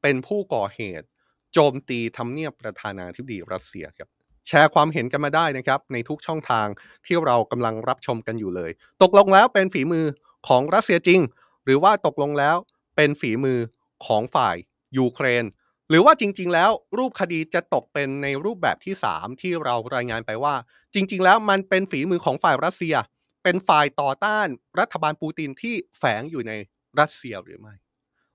[0.02, 1.06] เป็นผู้ก่อเหตุ
[1.52, 4.08] โจมตีทำเนียบประธานาธิบดีรัสเซียครับ
[4.48, 6.66] แชร์ความเห็นกันมาได้นะครับ ในทุกช่องทาง
[7.06, 8.70] ที่เรากำลังรับชมกันอยู่เลย
[9.02, 10.06] ตกลงแล้วเป็นฝีมือ
[10.48, 11.20] ของรัสเซียจริง
[11.64, 12.56] หรือว่าตกลงแล้ว
[12.96, 13.58] เป็นฝีมือ
[14.06, 14.56] ของฝ่าย
[14.98, 15.44] ยูเครน
[15.88, 20.54] หรือว่าจริง ๆ แล้วรูปคดีจะตกเป็นในรูปแบบที่ 3 ที่เรารายงานไปว่า
[20.94, 22.94] จริง ๆ แล้วมันเป็นฝีมือของฝ่ายรัสเซีย
[23.42, 24.48] เป็นฝ่ายต่อต้าน
[24.80, 26.52] รัฐบาลปูตินที่แฝงอยู่ใน
[27.00, 27.74] รัสเซียหรือไม่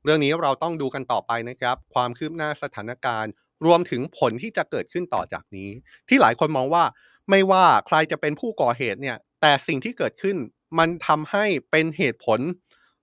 [0.04, 3.32] เรื่องนี้เราต้องดูกันต่อไปนะครับ ความคืบหน้าสถานการณ์
[3.66, 5.70] รวมถึงผลที่จะเกิดขึ้นต่อจากนี้
[6.10, 6.84] ที่หลายคนมองว่า
[7.30, 10.38] ไม่ว่าใครจะเป็นผู้ก่อเหตุเนี่ย แต่สิ่งที่เกิดขึ้น
[10.80, 12.40] มันทำให้เป็นเหตุผล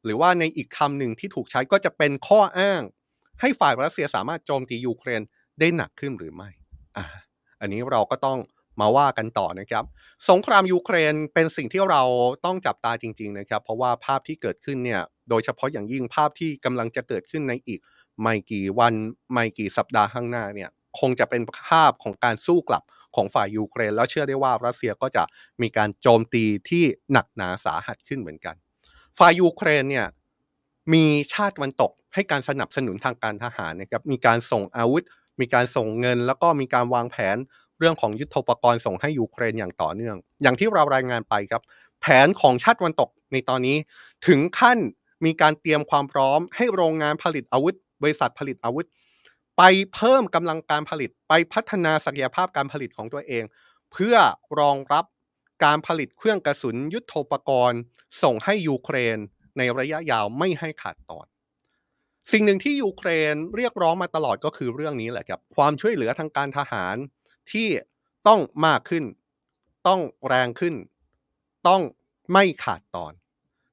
[0.05, 2.83] หรือว่าในอีกคำหนึ่งที่ถูกใช้ก็จะเป็นข้ออ้าง
[3.41, 5.23] ให้ฝ่ายรัสเซียสามารถโจมตียูเครน
[5.61, 6.51] ได้หนักขึ้นหรือไม่
[6.97, 7.07] อ่า
[7.61, 8.39] อันนี้เราก็ต้อง
[8.81, 9.85] มาว่ากันต่อนะครับ
[10.31, 12.03] สงครามยูเครนเป็นสิ่งที่เรา
[12.45, 17.81] ต้องจับตาจริง ๆ นะครับ เพราะว่าภาพที่เกิดขึ้นเนี่ยโดยเฉพาะอย่างยิ่งภาพที่กำลังจะเกิดขึ้นในอีก
[18.23, 18.95] ไม่กี่วัน
[19.33, 22.83] ไม่กี่สัปดาห์ข้างหน้าเนี่ยคงจะเป็นภาพของการสู้กลับ
[23.17, 25.23] ของฝ่ายยูเครน แล้วเชื่อได้ว่ารัสเซียก็จะ
[25.63, 28.55] มีการโจมตีที่หนักหนาสาหัสขึ้นเหมือนกัน
[29.19, 30.07] ฝ่ายยูเครนเนี่ย
[30.93, 35.05] มีชาติตะวันตกให้การสนับสนุนทางการทหารนะครับมีการส่งอาวุธ
[35.41, 37.37] มีการส่งเงิน แล้วก็มีการวางแผน
[37.79, 41.63] เรื่องของยุทธปกรณ์ส่งให้ยูเครนอย่างต่อเนื่อง อย่างที่เรารายงานไปครับ
[42.01, 43.77] แผนของชาติวันตกในตอนนี้
[44.27, 44.79] ถึงขั้น
[45.25, 48.87] มีการเตรียมความพร้อม ให้โรงงานผลิตอาวุธ บริษัทผลิตอาวุธ
[49.59, 49.63] ไป
[49.95, 53.45] เพิ่มกำลังการผลิตไปพัฒนาศักยภาพการผลิตของตัวเอง
[53.93, 54.17] เพื่อ
[54.61, 55.05] รองรับ
[55.65, 57.81] การผลิตเครื่องกระสุนยุทโธปกรณ์
[58.23, 59.19] ส่งให้ยูเครน
[59.59, 61.27] ในระยะยาวไม่ให้ขาดตอน
[62.33, 66.97] สิ่งหนึ่งที่ยูเครนเรียกร้องมาตลอดก็คือเรื่องนี้แหละครับความช่วยเหลือทางการทหาร
[67.53, 67.69] ที่
[68.29, 69.05] ต้องมากขึ้น
[69.89, 70.75] ต้องแรงขึ้น
[71.69, 71.83] ต้อง
[72.33, 73.13] ไม่ขาดตอน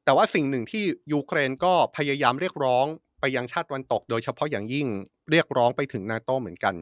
[0.04, 0.84] แต่ว่าสิ่งหนึ่งที่
[1.14, 2.86] ยูเครนก็พยายามเรียกร้อง
[3.20, 4.88] ไปยังชาติตะวันตก โดยเฉพาะอย่างยิ่ง
[5.32, 6.76] เรียกร้องไปถึงนาโตเหมือนกัน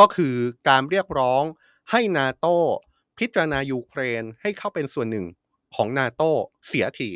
[0.00, 0.34] ก็คือ
[0.68, 1.42] การเรียกร้อง
[1.90, 2.46] ให้นาโต
[3.18, 5.26] พิจารณายูเครนให้เข้าเป็นส่วนหนึ่ง
[5.74, 6.22] ของนาโต
[6.66, 7.10] เสียที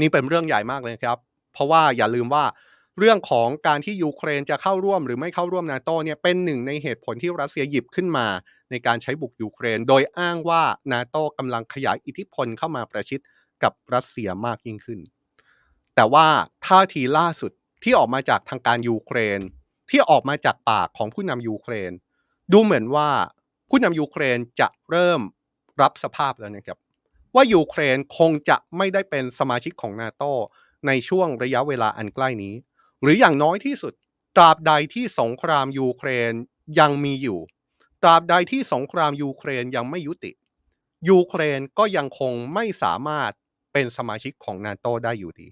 [0.00, 1.18] นี่เป็นเรื่องใหญ่มากเลยครับ
[1.52, 2.44] เพราะว่าอย่าลืมว่า
[2.98, 8.26] เรื่องของการที่ยูเครนจะเข้าร่วมหรือไม่เข้าร่วมนาโตเนี่ยเป็นหนึ่งในเหตุผลที่รัสเซียหยิบขึ้นมา
[8.70, 13.20] ในการใช้บุกยูเครน โดยอ้างว่านาโตกำลังขยายอิทธิพลเข้ามาประชิด
[13.62, 15.00] กับรัสเซียมากยิ่งขึ้น
[15.94, 16.26] แต่ว่า
[16.66, 17.52] ท่าทีล่าสุด
[17.82, 19.40] ที่ออกมาจากทางการยูเครน
[19.90, 21.92] ที่ออกมาจากปากของผู้นำยูเครน
[22.52, 23.08] ดูเหมือนว่า
[23.70, 25.20] ผู้นำยูเครนจะเริ่ม
[25.80, 26.78] รับสภาพแล้วนะครับ
[27.34, 30.24] ว่ายูเครนคงจะไม่ได้เป็นสมาชิกของนาโต
[30.86, 32.54] ในช่วงระยะเวลาอันใกล้นี้
[33.04, 33.92] หรืออย่างน้อยที่สุด
[34.36, 36.32] ตราบใดที่สงครามยูเครน
[36.80, 37.38] ยังมีอยู่
[38.02, 40.32] ตราบใดที่สงครามยูเครนยังไม่ยุติ
[41.08, 43.32] ยูเครนก็ยังคงไม่สามารถ
[43.72, 45.48] เป็นสมาชิกของนาโตได้อยู่ดี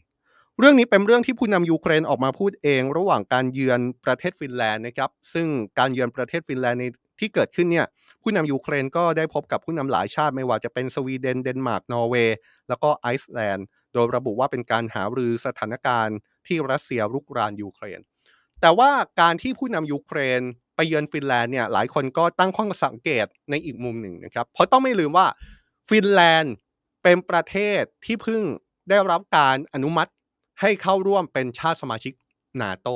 [0.58, 5.46] เรื่องนี้เป็นเรื่องที่ผู้นำยูเครนออกมาพูดเอง ระหว่างการเยือนประเทศฟินแลนด์นะครับ ซึ่ง
[5.78, 6.84] การเยือนประเทศฟินแลนด์ใน
[7.20, 7.86] ที่เกิดขึ้นเนี่ย
[8.22, 12.36] ผู้นำยูเครนก็ได้พบกับผู้นำหลายชาติไม่ว่าจะเป็นสวีเดนเดนมาร์กนอร์เวย์
[12.68, 18.00] แล้วก็ไอซ์แลนด์ โดยระบุว่าเป็นการหารือสถานการณ์ ที่รัสเซียรุกรานยูเครน
[18.60, 20.40] แต่ว่าการที่ผู้นำยูเครน
[20.76, 25.26] ไปเยือนฟินแลนด์เนี่ยหลายคนก็ตั้งข้อสังเกตในอีกมุมหนึ่งนะครับ เพราะต้องไม่ลืมว่า
[25.88, 26.54] ฟินแลนด์
[27.02, 28.42] เป็นประเทศที่เพิ่ง
[28.88, 30.10] ได้รับการอนุมัติ
[30.60, 32.12] ให้เข้าร่วมเป็นชาติสมาชิก
[32.60, 32.88] นาโต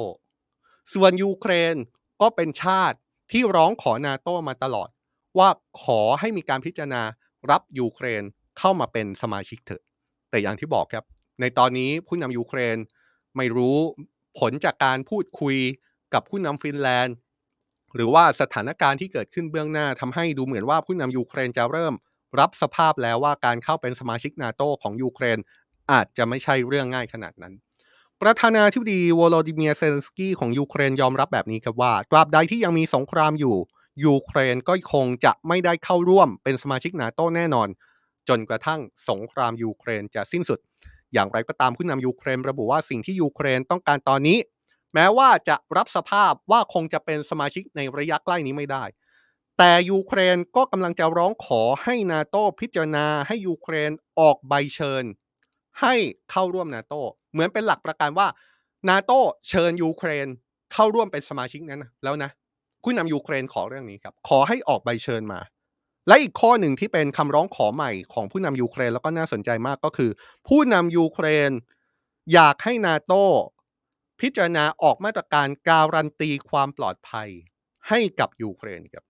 [0.92, 1.74] ส่วนยูเครน
[2.20, 2.96] ก็เป็นชาติ
[3.32, 4.88] ที่ร้องขอนาโตมาตลอด
[5.38, 5.48] ว่า
[5.82, 7.02] ขอให้มีการพิจารณา
[7.50, 8.22] รับยูเครน
[8.58, 9.82] เข้ามาเป็นสมาชิกเถอะ
[10.30, 11.04] แต่อย่างที่บอกครับ
[11.40, 12.76] ในตอนนี้ผู้นำยูเครน
[13.36, 13.76] ไม่รู้
[14.38, 15.56] ผลจากการพูดคุย
[16.14, 17.16] กับผู้นำฟินแลนด์
[17.94, 21.94] หรือว่าสถานการณ์ที่เกิดขึ้นเบื้องหน้าทำให้ดูเหมือนว่าผู้นำยูเครนจะเริ่ม
[22.40, 25.38] รับสภาพแล้วว่าการเข้าเป็นสมาชิกนาโตของยูเครน
[25.92, 27.54] อาจจะไม่ใช่เรื่องง่ายขนาดนั้น
[28.22, 33.56] ประธานาธิบดีโวโลดิเมียร์ เซเลนสกี้ของยูเครนยอมรับแบบนี้ครับว่าตราบใดที่ยังมีสงครามอยู่
[34.04, 37.68] ยูเครนก็คงจะไม่ได้เข้าร่วมเป็นสมาชิกนาโตแน่นอน
[38.28, 40.58] จนกระทั่งสงครามยูเครนจะสิ้นสุด
[41.14, 44.38] อย่างไรก็ตามผู้นำยูเครนระบุว่าสิ่งที่ยูเครนต้องการตอนนี้
[44.94, 48.84] แม้ว่าจะรับสภาพว่าคงจะเป็นสมาชิกในระยะใกล้นี้ไม่ได้
[49.58, 53.90] แต่ยูเครนก็กำลังจะร้องขอให้นาโตพิจารณาให้ยูเครน
[54.20, 55.04] ออกใบเชิญ
[55.80, 55.94] ให้
[56.30, 56.94] เข้าร่วมนาโต
[57.32, 58.28] เหมือนเป็นหลักประกันว่า
[58.88, 59.12] นาโต
[59.48, 60.26] เชิญยูเครน
[60.72, 62.30] เข้าร่วมเป็นสมาชิกนั้นนะแล้วนะ
[62.82, 65.40] ผู้นำยูเครนขอเรื่องนี้ครับ ขอให้ออกใบเชิญมา
[66.08, 70.10] และอีกข้อหนึ่งที่เป็นคำร้องขอใหม่ของผู้นำยูเครนแล้วก็น่าสนใจมากก็คือ
[70.48, 71.50] ผู้นำยูเครน
[72.32, 73.12] อยากให้นาโต
[74.20, 77.28] พิจารณาออกมาตรการการันตีความปลอดภัย
[77.88, 79.04] ให้กับยูเครนครับ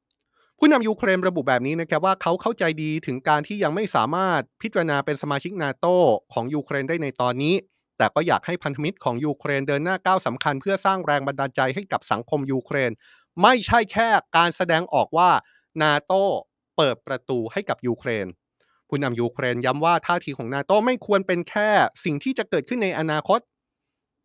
[0.58, 5.86] ผู้นำยูเครนระบุแบบนี้นะครับว่าเขาเข้าใจดีถึงการที่ยังไม่สามารถพิจารณาเป็นสมาชิกนาโต
[6.32, 7.54] ของยูเครนได้ในตอนนี้
[7.98, 12.90] แต่ก็อยากให้พันธมิตรของยูเครนเดินหน้าก้าวสำคัญ เพื่อสร้างแรงบันดาลใจให้กับสังคมยูเครน
[13.42, 15.30] ไม่ใช่แค่การแสดงออกว่า
[15.82, 16.12] นาโต
[16.76, 18.26] เปิดประตูให้กับยูเครน
[18.88, 21.68] ผู้นำยูเครนย้ำว่าท่าทีของนาโตไม่ควรเป็นแค่
[22.04, 23.40] สิ่งที่จะเกิดขึ้นในอนาคต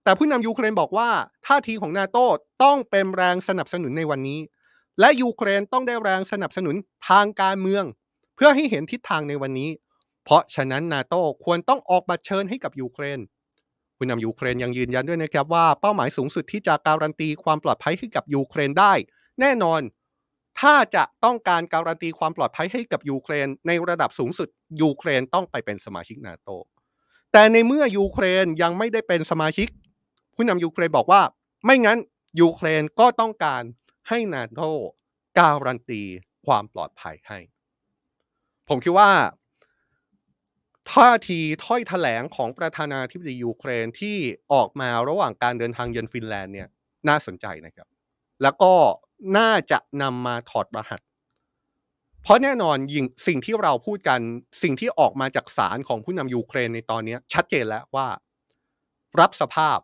[0.03, 1.09] แต่ผู้นำยูเครนบอกว่า
[1.47, 2.17] ท่าทีของนาโต
[2.63, 4.39] ต้องเป็นแรงสนับสนุนในวันนี้
[4.99, 6.75] และยูเครนต้องได้แรงสนับสนุน
[7.09, 7.83] ทางการเมือง
[8.35, 9.69] เพื่อให้เห็นทิศทางในวันนี้
[10.23, 13.19] เพราะฉะนั้นนาโตควรต้องออกมาเชิญให้กับยูเครน
[13.97, 18.93] ผู้นำยูเครนยังยืนยันด้วยนะครับว่าเป้าหมายสูงสุดที่จะการันตีความปลอดภัยให้กับยูเครนได้
[19.39, 19.81] แน่นอน
[20.59, 24.47] ถ้าจะต้องการการันตีความปลอดภัยให้กับยูเครน ในระดับสูงสุด
[24.81, 26.49] ยูเครนต้องไปเป็นสมาชิกนาโต
[27.31, 29.67] แต่ในเมื่อยูเครนยังไม่ได้เป็นสมาชิก
[30.35, 31.21] ผู้นำยูเครนบอกว่า
[31.65, 31.99] ไม่งั้น
[32.41, 33.63] ยูเครนก็ต้องการ
[34.09, 34.61] ให้นาโต
[35.39, 36.01] การันตี
[36.45, 37.39] ความปลอดภัยให้
[38.69, 39.11] ผมคิดว่า
[40.91, 44.17] ท่าทีถ้อยแถลงของประธานาธิบดียูเครนที่
[44.53, 46.67] ออกมาระหว่างการเดินทางเยือนฟินแลนด์เนี่ย
[47.07, 47.87] น่าสนใจนะครับ
[48.43, 48.73] แล้วก็
[49.37, 51.01] น่าจะนำมาถอดรหัส
[52.23, 54.19] เพราะแน่นอนยิงสิ่งที่เราพูดกัน
[54.63, 58.07] สิ่งที่ออกมาจากสารของผู้นำยูเครนในตอนนี้ชัดเจนแล้วว่า
[59.19, 59.77] รับสภาพ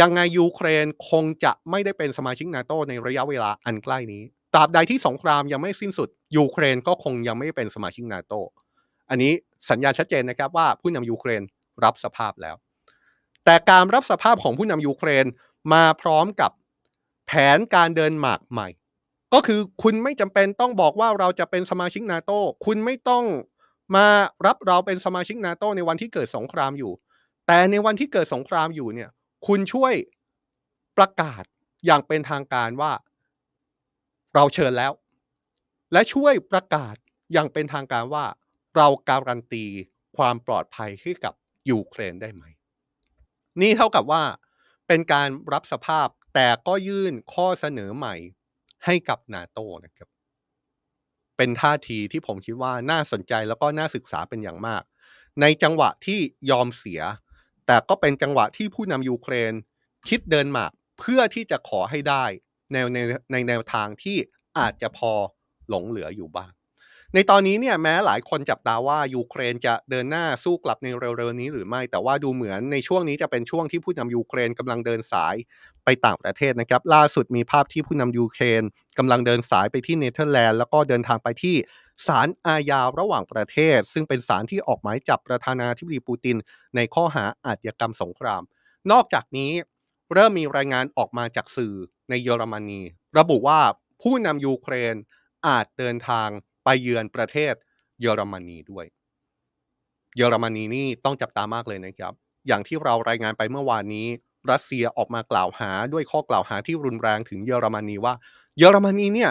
[0.00, 4.22] ยังไงยูเครนคงจะไม่ได้เป็นสมาชิกนาโตในระยะเวลาอันใกล้นี้
[4.54, 8.32] ตราบใดที่สงครามยังไม่สิ้นสุดยูเครนก็คงยังไม่เป็นสมาชิกนาโต
[9.10, 9.32] อันนี้
[9.70, 11.42] สัญญาณชัดเจนนะครับว่าผู้นำยูเครน
[11.84, 12.56] รับสภาพแล้ว
[13.44, 15.26] แต่การรับสภาพของผู้นำยูเครน
[15.72, 16.50] มาพร้อมกับ
[17.28, 18.68] แผนการเดินหมากใหม่
[19.34, 22.30] ก็คือคุณไม่จำเป็นต้องบอกว่าเราจะเป็นสมาชิกนาโต
[22.66, 23.24] คุณไม่ต้อง
[23.96, 24.06] มา
[24.46, 26.92] รับเราเป็นสมาชิกนาโตในวันที่เกิดสงครามอยู่
[27.46, 29.10] แต่ในวันที่เกิดสงครามอยู่เนี่ย
[29.46, 29.94] คุณช่วย
[30.98, 31.42] ประกาศ
[31.86, 32.92] อย่างเป็นทางการว่า
[34.34, 34.92] เราเชิญแล้ว
[35.92, 36.94] และช่วยประกาศ
[37.32, 38.24] อย่างเป็นทางการว่า
[38.76, 39.64] เราการันตี
[40.16, 41.34] ความปลอดภัยให้กับ
[41.70, 42.44] ยูเครนได้ไหม
[43.60, 44.22] นี่เท่ากับว่า
[44.88, 48.14] เป็นการรับสภาพแต่ก็ยื่นข้อเสนอใหม่
[48.84, 50.08] ให้กับนาโตนะครับ
[51.36, 54.82] เป็นท่าทีที่ผมคิดว่าน่าสนใจแล้วก็น่าศึกษาเป็นอย่างมาก
[55.40, 56.20] ในจังหวะที่
[56.50, 57.02] ยอมเสีย
[57.66, 59.52] แต่ก็เป็นจังหวะที่ผู้นำยูเครน
[60.08, 62.24] คิดเดินหมากเพื่อที่จะขอให้ได้
[62.72, 62.98] แนวใน
[63.32, 64.16] ในแนวทางที่
[64.58, 65.12] อาจจะพอ
[65.68, 66.52] หลงเหลืออยู่บ้าง
[67.14, 75.34] ในตอนนี้เนี่ยแม้หลายคนจับตาว่ายูเครนจะเดินหน้าสู้กลับในเร็วๆนี้หรือไม่ แต่ว่าดูเหมือนในช่วงนี้จะเป็นช่วงที่ผู้นำยูเครนกำลังเดินสาย
[75.84, 78.62] ไปต่างประเทศนะครับ ล่าสุดมีภาพที่ผู้นำยูเครน
[78.98, 81.56] กำลังเดินสายไปที่เนเธอร์แลนด์แล้วก็เดินทางไปที่
[82.06, 86.36] ศาลอาญาระหว่างประเทศ ซึ่งเป็นศาลที่ออกหมายจับประธานาธิบดีปูติน
[86.76, 88.42] ในข้อหาอาชญากรรมสงคราม
[88.92, 89.52] นอกจากนี้
[90.14, 91.74] เริ่มมีรายงานออกมาจากสื่อ
[92.10, 92.80] ในเยอรมนี
[93.18, 93.60] ระบุว่า
[94.02, 94.94] ผู้นำยูเครน
[95.46, 96.28] อาจเดินทาง
[96.70, 97.54] ไปเยือนประเทศ
[98.00, 98.86] เยอรมนีด้วย
[100.16, 102.12] เยอรมนีนี่ต้องจับตามากเลยนะครับ
[102.46, 104.06] อย่างที่เรารายงานไปเมื่อวานนี้
[104.50, 108.14] รัสเซียออกมากล่าวหาด้วยข้อกล่าวหาที่รุนแรงถึงเยอรมนีว่า
[108.58, 109.30] เยอรมนีเนี่ย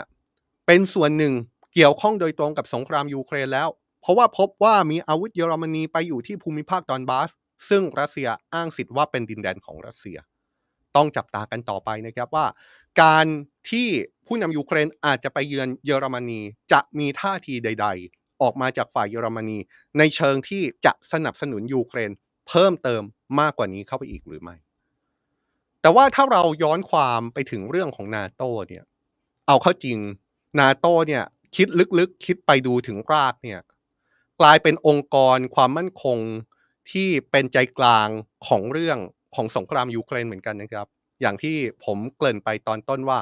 [0.68, 1.34] เป็นส่วนหนึ่ง
[1.74, 3.68] เกี่ยวข้องโดยตรงกับสงครามยูเครนแล้ว
[4.02, 7.30] เพราะว่าพบว่ามีอาวุธเยอรมนีไปอยู่ที่ภูมิภาคดอนบาส
[7.70, 10.18] ซึ่งรัสเซียอ้างสิทธิ์ว่าเป็นดินแดนของรัสเซีย
[10.96, 12.46] ต้องจับตากันต่อไปนะครับว่า
[13.02, 13.26] การ
[13.70, 13.88] ที่
[14.28, 19.58] ผู้นำยูเครนอาจจะไปเยือนเยอรมนี จะมีท่าทีใด ๆ ออกมาจากฝ่ายเยอรมนี
[19.98, 22.12] ในเชิงที่จะสนับสนุนยูเครน
[22.48, 23.04] เพิ่มเติม
[23.40, 24.56] มากกว่านี้เข้าไปอีกหรือไม่
[25.82, 28.84] แต่ว่าถ้าเราย้อนความไปถึงเรื่องของนาโตเนี่ย
[29.48, 29.98] เอาเข้าจริง
[30.60, 31.24] นาโตเนี่ย
[31.56, 31.68] คิด
[32.00, 33.60] ลึกๆ คิดไปดูถึงรากเนี่ย
[34.40, 36.20] กลายเป็นองค์กรความมั่นคง
[36.92, 38.10] ที่เป็นใจกลาง
[38.48, 38.98] ของเรื่อง
[39.36, 40.88] ของสงครามยูเครนเหมือนกันนะครับ
[41.22, 43.20] อย่างที่ผมเกริ่นไปตอนต้นว่า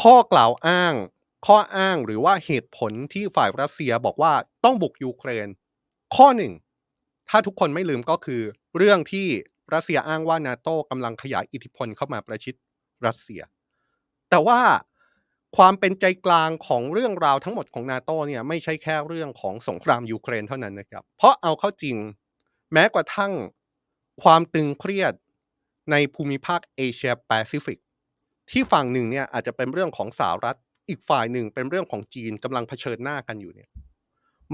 [0.00, 0.94] ข้อกล่าวอ้าง
[1.46, 4.32] ข้ออ้างหรือว่าเหตุผลที่ฝ่ายรัสเซียบอกว่า
[4.64, 5.48] ต้องบุกยูเครน
[6.16, 6.52] ข้อหนึ่ง
[7.28, 8.42] ถ้าทุกคนไม่ลืมก็คือ
[8.76, 9.26] เรื่องที่
[9.74, 12.54] รัสเซียอ้างว่านาโต้กำลังขยายอิทธิพลเข้ามาประชิด
[13.06, 13.42] รัสเซีย
[14.30, 14.60] แต่ว่า
[15.56, 21.96] ความเป็นใจกลางของเรื่องราวทั้งหมดของนาโต้เนี่ยไม่ใช่แค่เรื่องของสงครามยูเครนเท่านั้นนะครับ เพราะเอาเข้าจริง
[22.72, 23.32] แม้กระทั่ง
[24.22, 25.12] ความตึงเครียด
[25.90, 27.78] ในภูมิภาคเอเชียแปซิฟิก
[28.50, 33.68] ที่ฝั่งหนึ่งเนี่ยอาจจะเป็นเรื่องของสหรัฐ อีกฝ่ายหนึ่งเป็นเรื่องของจีนกำลังเผชิญหน้ากันอยู่เนี่ย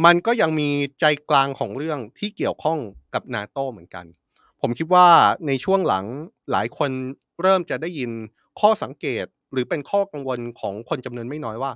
[0.04, 2.78] มันก็ยังมีใจกลางของเรื่องที่เกี่ยวข้อง
[3.14, 4.06] กับนาโตเหมือนกัน
[4.60, 5.08] ผมคิดว่า
[5.46, 6.04] ในช่วงหลัง
[6.50, 6.90] หลายคน
[7.42, 8.10] เริ่มจะได้ยิน
[8.60, 11.72] ข้อสังเกตหรือเป็นข้อกังวลของคนจำนวนไม่น้อยว่า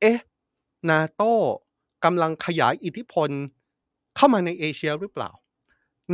[0.00, 0.18] เอ๊ะ
[0.90, 1.22] นาโต
[2.04, 3.30] กำลังขยายอิทธิพล
[4.16, 5.30] เข้ามาในเอเชียหรือเปล่า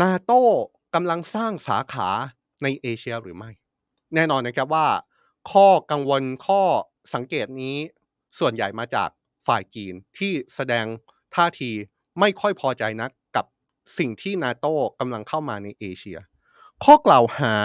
[0.02, 0.32] นาโต
[0.94, 2.08] กำลังสร้างสาขา
[2.62, 3.50] ในเอเชียหรือไม่
[4.14, 4.88] แน่นอนนะครับว่า
[5.50, 6.62] ข้อกังวลข้อ
[7.14, 7.76] สังเกตนี้
[8.38, 9.08] ส่วนใหญ่มาจาก
[9.46, 10.86] ฝ่ายจีนที่แสดง
[11.34, 11.70] ท่าที
[12.20, 13.44] ไม่ค่อยพอใจนักกับ
[13.98, 16.18] สิ่งที่นาโต้กำลังเข้ามาในเอเชีย
[16.84, 17.56] ข้อกล่าวหา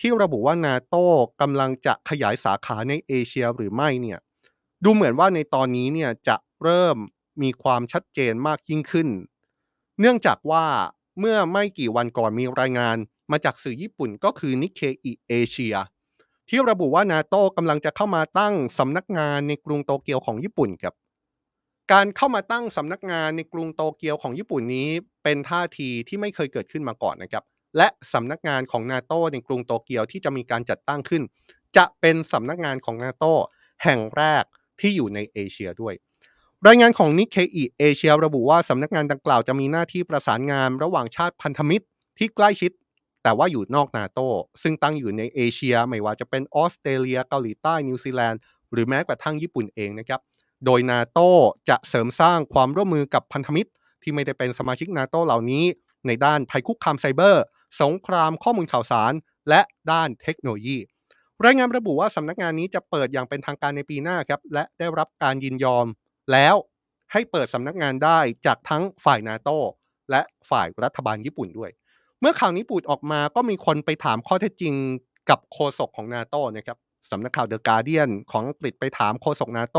[0.00, 1.06] ที่ระบุว่านาโต้
[1.40, 4.18] กำลังจะขยายสาขาในเอเชียหรือไม่เนี่ย
[4.84, 6.96] ดูเหมือนว่าในตอนนี้เนี่ยจะเริ่ม
[7.42, 9.08] มีความชัดเจนมากยิ่งขึ้น
[10.00, 10.66] เนื่องจากว่า
[11.18, 12.96] เมื่อไม่กี่วันก่อนมีรายงาน
[13.30, 15.76] มาจากสื่อญี่ปุ่นก็คือนิเคอิเอเชีย
[16.48, 20.94] ที่ระบุว่านาโต้กำลังจะเข้ามาตั้งสำนักงานในกรุงโตเกียวของญี่ปุ่นครับ
[21.92, 24.88] การเข้ามาตั้งสำนักงานในกรุงโตเกียวของญี่ปุ่นนี้
[25.22, 27.44] เป็นท่าทีที่ไม่เคยเกิดขึ้นมาก่อนนะครับ
[27.76, 31.22] และสำนักงานของนาโต้ในกรุงโตเกียวที่จะมีการจัดตั้งขึ้น
[31.76, 33.32] จะเป็นสำนักงานของนาโต้
[33.84, 34.44] แห่งแรก
[34.80, 35.94] ที่อยู่ในเอเชียด้วย
[36.66, 41.86] รายงานของนิเคอิเอเชียระบุว่าสำนักงานดังกล่าวจะมีหน้าที่ประสานงานระหว่างชาติพันธมิตร
[42.18, 42.72] ที่ใกล้ชิด
[43.24, 44.20] แต่ว่าอยู่นอกนาโต
[44.62, 48.40] ซึ่งตั้งอยู่ในเอเชีย ไม่ว่าจะเป็นออสเตรเลียเกาหลีใต้นิวซีแลนด์
[48.72, 50.20] หรือแม้กระทั่งญี่ปุ่นเองนะครับ
[50.64, 51.18] โดยนาโต
[51.68, 53.70] จะเสริมสร้างความร่วมมือกับพันธมิตร
[54.02, 55.64] ที่ไม่ได้เป็นสมาชิกนาโตเหล่านี้
[56.06, 57.44] ในด้านภัยคุกคามไซเบอร์
[57.82, 59.12] สงครามข้อมูลข่าวสาร
[59.48, 59.60] และ
[59.92, 60.78] ด้านเทคโนโลยี
[61.44, 65.86] รายงานระบุว่าสำนักงานนี้จะเปิดอย่างเป็นทางการในปีหน้าครับและได้รับการยินยอม
[66.32, 66.54] แล้ว
[67.12, 69.48] ให้เปิดสำนักงานได้จากทั้งฝ่ายนาโต
[70.10, 71.70] และฝ่ายรัฐบาลญี่ปุ่นด้วย
[72.24, 74.74] มื่อข่าวนี้ปูดออกมาก็มีคนไปถามข้อเท็จจริง
[75.30, 76.78] กับโฆษกของนาโตนะครับ
[77.10, 79.78] สำนักข่าวเดอะการเดียนของอังกฤษไปถามโฆษกนาโต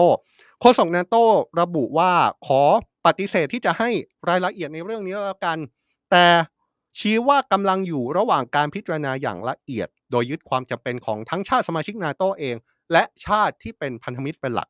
[0.62, 1.16] โฆษกนาโต
[1.62, 2.12] ระบุว่า
[2.48, 2.62] ขอ
[3.06, 3.90] ปฏิเสธที่จะให้
[4.30, 5.58] รายละเอียดในเรื่องนี้แล้วกัน
[6.12, 6.26] แต่
[7.00, 12.56] ชี้ว่ากำลังอยู่ระหว่างการพิจารณาอย่างละเอียด โดยยึดความจำเป็นของทั้งชาติสมาชิกนาโตเอง
[12.92, 14.70] และชาติที่เป็นพันธมิตรเป็นหลัก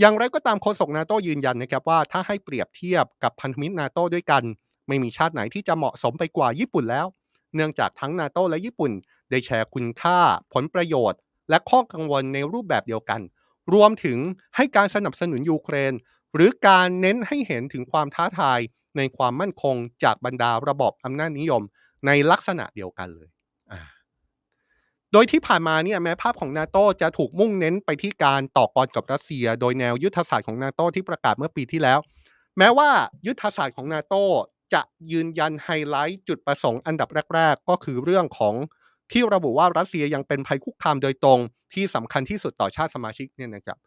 [0.00, 4.42] อย่างไรก็ตามโฆษกนาโตยืนยันนะครับว่าถ้าให้เปรียบเทียบกับพันธมิตรนาโตด้วยกัน
[4.88, 7.06] ไม่มีชาติไหนที่จะเหมาะสมไปกว่าญี่ปุ่นแล้ว
[7.54, 8.92] เนื่องจากทั้งนาโตและญี่ปุ่น
[9.30, 10.18] ได้แชร์คุณค่า
[10.52, 11.18] ผลประโยชน์
[11.50, 13.20] และข้อกังวลในรูปแบบเดียวกัน
[13.74, 14.18] รวมถึง
[14.56, 15.92] ให้การสนับสนุนยูเครน
[16.34, 18.58] หรือการเน้นให้เห็นถึงความท้าทาย
[18.96, 21.62] ในความมั่นคงจากบรรดาระบอบอำนาจนิยม
[22.06, 23.28] ในลักษณะเดียวกันเลย
[25.12, 31.98] โดยที่ผ่านมาเนี่ยแม้ภาพของนาโตจะถูกมุ่งเน้นไปที่การต่อกรกับรัสเซีย โดยแนวยุทธศาสตร์ของนาโตที่ประกาศเมื่อปีที่แล้ว
[32.58, 32.90] แม้ว่า
[33.26, 34.14] ยุทธศาสตร์ของนาโต
[34.74, 38.54] จะยืนยันไฮไลท์จุดประสงค์อันดับแรก ๆ ก็คือเรื่องของ
[39.12, 41.40] ที่ระบุว่ารัสเซียยังเป็นภัยคุกคามโดยตรง
[41.74, 43.78] ที่สำคัญที่สุดต่อชาติสมาชิกเนี่ยนะครับ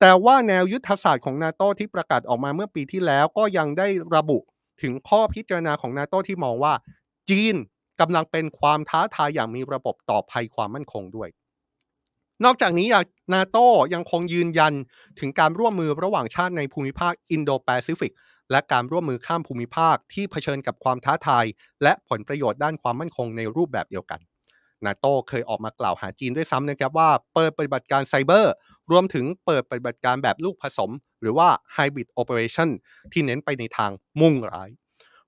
[0.00, 4.38] แต่ว่าแนวยุทธศาสตร์ของนาโตที่ประกาศออกมาเมื่อปีที่แล้วก็ยังได้ระบุ
[4.82, 6.74] ถึงข้อพิจารณาของนาโตที่มองว่า
[7.30, 7.54] จีน
[8.00, 11.28] กำลังเป็นความท้าทายอย่างมีระบบต่อภัยความมั่นคงด้วย
[12.44, 12.86] นอกจากนี้
[13.34, 13.56] นาโต
[13.94, 14.72] ยังคงยืนยัน
[15.20, 18.12] ถึงการร่วมมือระหว่างชาติในภูมิภาคอินโดแปซิฟิก
[18.50, 21.44] และการร่วมมือข้ามภูมิภาคที่เผชิญกับความท้าทาย
[21.82, 24.20] และผลประโยชน์ด้านความมั่นคงในรูปแบบเดียวกัน
[24.86, 28.52] นาโต้เคยออกมากล่าวหาจีนด้วยซ้ำนะครับว่าเปิดปฏิบัติการไซเบอร์
[28.90, 32.68] รวมถึงเปิดปฏิบัติการแบบลูกผสม หรือว่า Hybrid Operation
[33.12, 34.70] ที่เน้นไปในทางมุ่งร้าย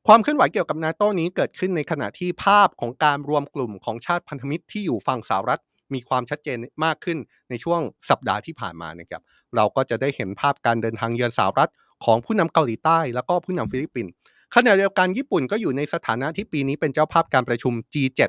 [0.07, 5.63] ความเคลื่อนไหวเกี่ยวกับนาโต้นี้เกิดขึ้นในขณะที่ภาพของการรวมกลุ่มของชาติพันธมิตรที่อยู่ฝั่งสหรัฐ
[5.95, 7.19] มีความชัดเจนมากขึ้น
[7.51, 9.23] ในช่วงสัปดาห์ที่ผ่านมานะครับ
[9.57, 11.71] เราก็จะได้เห็นภาพการเดินทางเยือนสหรัฐ
[12.05, 14.13] ของผู้นำเกาหลีใต้ แล้วก็ผู้นำฟิลิปปินส์
[14.55, 18.21] ขณะเดียวกันญี่ปุ่นก็อยู่ในสถานะที่ปีนี้เป็นเจ้าภาพการประชุม G7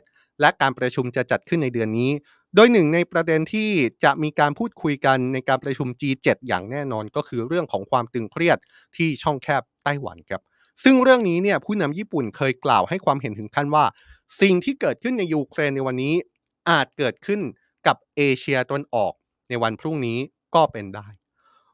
[0.42, 2.12] และการประชุมจะจัดขึ้นในเดือนนี้
[2.56, 3.70] โดยหนึ่งในประเด็นที่
[4.04, 8.58] จะมีการพูดคุยกันในการประชุม G7 อย่างแน่นอนก็คือเรื่องของความตึงเครียด
[8.96, 10.42] ที่ช่องแคบไต้หวันครับ
[10.84, 13.86] ซึ่งเรื่องนี้เนี่ยผู้นำญี่ปุ่นเคยกล่าวให้ความเห็นถึงขั้นว่า
[14.42, 16.16] สิ่งที่เกิดขึ้นในยูเครนในวันนี้
[16.70, 17.42] อาจเกิดขึ้น
[17.88, 19.14] กับเอเชียตะวันออก
[19.50, 20.20] ในวันพรุ่งนี้
[20.56, 21.08] ก็เป็นได้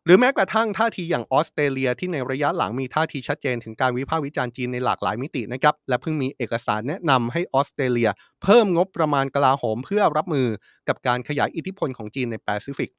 [0.06, 8.10] หรือแม้กระทั่งท่าทีอย่างออสเตรเลียที่ในระยะหลังมีท่าทีชัดเจนถึงการวิพากษ์วิจารณ์จีนในหลากหลายมิตินะครับและเพิ่งมีเอกสารแนะนำให้ออสเตรเลีย
[8.44, 10.48] เพิ่มงบประมาณกลาโหมเพื่อรับมือ
[10.88, 12.92] กับการขยายอิทธิพลของจีนในแปซิฟิก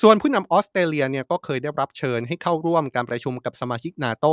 [0.00, 4.26] ส่วนผู้นำออสเตรเลียเนี่ยก็เคยได้รับเชิญให้เข้าร่วมการประชุมกับสมาชิกนาโต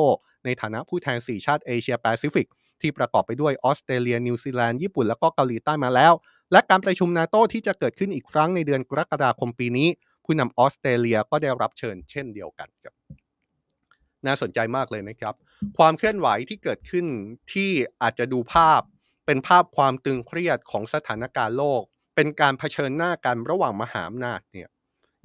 [0.45, 2.47] ในฐานะผู้แทน4ชาติเอเชียแปซิฟิก
[2.81, 6.13] ที่ประกอบไปด้วยออสเตรเลีย นิวซีแลนด์ ญี่ปุ่น แล้วก็เกาหลีใต้มาแล้ว
[6.51, 9.87] และการประชุมนาโตที่จะเกิดขึ้นอีกครั้งในเดือนกรกฎาคมปีนี้
[10.31, 12.95] ผู้นำออสเตรเลียก็ได้รับเชิญเช่นเดียวกันครับ
[14.25, 15.35] น่าสนใจมากเลยนะครับ
[15.77, 17.05] ความเคลื่อนไหวที่เกิดขึ้น
[17.53, 17.69] ที่
[18.01, 18.81] อาจจะดูภาพ
[19.25, 21.81] เป็นภาพความตึงเครียดของสถานการณ์โลก
[22.15, 24.69] เป็นการเผชิญหน้ากันระหว่างมหาอำนาจเนี่ย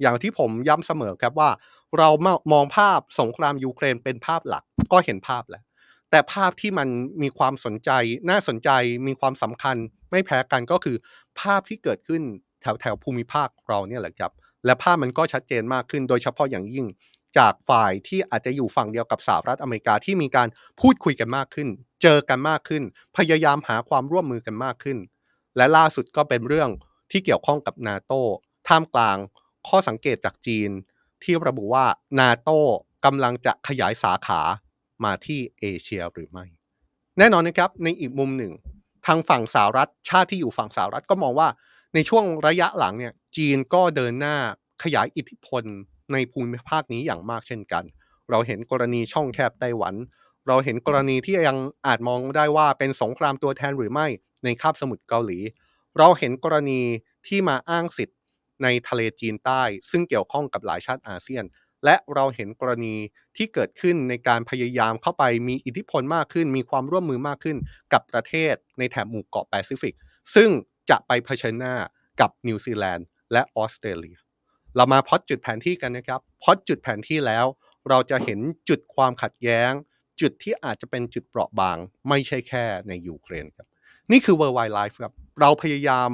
[0.01, 1.49] อย่างที่ผมย้ำเสมอครับว่า
[1.97, 2.09] เรา
[2.53, 5.63] มองภาพสงครามยูเครนเป็นภาพหลักก็เห็นภาพแล้ว
[6.11, 6.87] แต่ภาพที่มัน
[7.21, 7.91] มีความสนใจ
[8.29, 8.69] น่าสนใจ
[9.07, 9.75] มีความสำคัญ
[10.11, 10.97] ไม่แพ้กันก็คือ
[11.39, 12.21] ภาพที่เกิดขึ้น
[12.61, 14.31] แถวแถวภูมิภาคเราเนี่ยแหละครับ
[14.65, 16.85] และภาพมันก็ชัดเจนมากขึ้น โดยเฉพาะอย่างยิ่ง
[17.37, 20.47] จากฝ่ายที่อาจจะอยู่ฝั่งเดียวกับสหรัฐอเมริกาที่มีการ
[20.81, 21.67] พูดคุยกันมากขึ้น
[22.01, 22.83] เจอกันมากขึ้น
[23.17, 24.97] พยายามหาความร่วมมือกันมากขึ้น
[25.57, 26.69] และล่าสุดก็เป็นเรื่อง
[27.11, 28.13] ที่เกี่ยวข้องกับนาโต
[28.67, 29.17] ท่ามกลาง
[29.67, 30.69] ข้อสังเกตจากจีน
[31.23, 31.85] ที่ระบุว่า
[32.19, 32.49] นาโต
[33.05, 34.41] กำลังจะขยายสาขา
[35.03, 36.45] มาที่เอเชียหรือไม่
[37.17, 38.53] แน่นอนนะครับในอีกมุมหนึ่ง
[39.05, 41.47] ทางฝั่งสหรัฐชาติที่อยู่ฝั่งสหรัฐก็มองว่า
[41.93, 44.37] ในช่วงระยะหลังเนี่ย จีนก็เดินหน้า
[44.83, 45.63] ขยายอิทธิพล
[46.13, 47.83] ในภูมิภาคนี้อย่างมากเช่นกัน
[48.29, 49.95] เราเห็นกรณีช่องแคบไต้หวัน
[50.47, 54.07] เราเห็นกรณีที่ยังอาจมองได้ว่าเป็นสงครามตัวแทนหรือไม่
[54.43, 55.39] ในคาบสมุทรเกาหลี
[55.97, 56.81] เราเห็นกรณี
[57.27, 58.17] ที่มาอ้างสิทธิ์
[58.63, 61.43] ในทะเลจีนใต้ ซึ่งเกี่ยวข้องกับหลายชาติอาเซียน
[61.85, 62.95] และเราเห็นกรณี
[63.37, 67.57] ที่เกิดขึ้นในการพยายามเข้าไปมีอิทธิพลมากขึ้น มีความร่วมมือมากขึ้น
[67.93, 69.95] กับประเทศในแถบหมู่เกาะแปซิฟิก
[70.35, 70.49] ซึ่ง
[70.89, 71.75] จะไปเผชิญหน้า
[72.21, 74.17] กับนิวซีแลนด์ และออสเตรเลีย
[74.75, 77.45] เรามาพอดจุดแผนที่กันนะครับพอดจุดแผนที่แล้ว
[77.89, 79.71] เราจะเห็นจุดความขัดแย้ง
[80.21, 81.77] จุดที่อาจจะเป็นจุดเปราะบาง
[82.09, 83.67] ไม่ใช่แค่ในยูเครนครับ
[84.11, 86.09] นี่คือ World Wide Life ครับ เราพยายาม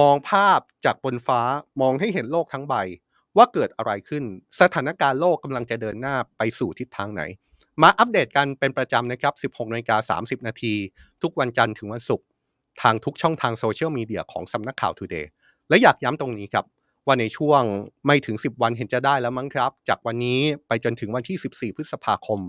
[0.00, 1.40] มองภาพจากบนฟ้า
[1.80, 2.74] มองให้เห็นโลกทั้งใบ
[3.36, 4.24] ว่าเกิดอะไรขึ้น
[4.60, 7.22] สถานการณ์โลกกำลังจะเดินหน้าไปสู่ทิศทางไหน
[7.82, 10.74] มาอัปเดตกันเป็นประจำนะครับ 16นาฬิกา30 นาที
[11.22, 12.26] ทุกวันจันทร์ถึงวันศุกร์
[12.82, 15.26] ทางทุกช่องทางโซเชียลมีเดียของสำนักข่าว Today
[15.68, 16.64] และอยากย้ำตรงนี้ครับ
[17.06, 17.62] ว่าในช่วง
[18.06, 22.40] ไม่ถึง 10 วันเห็นจะได้แล้วมั้งครับ จากวันนี้ไปจนถึงวันที่ 14 พฤษภาคม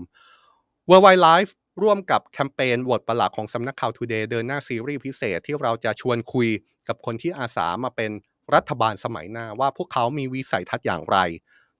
[0.88, 1.50] World Wide Life
[1.82, 6.48] ร่วมกับแคมเปญโหวตประหลาดของสำนักข่าว Today เดินหน้าซีรีส์พิเศษที่เราจะชวนคุย
[6.88, 8.10] กับคนที่อาสามาเป็น
[8.54, 11.18] รัฐบาลสมัยหน้าว่าพวกเขามีวิสัยทัศน์อย่างไร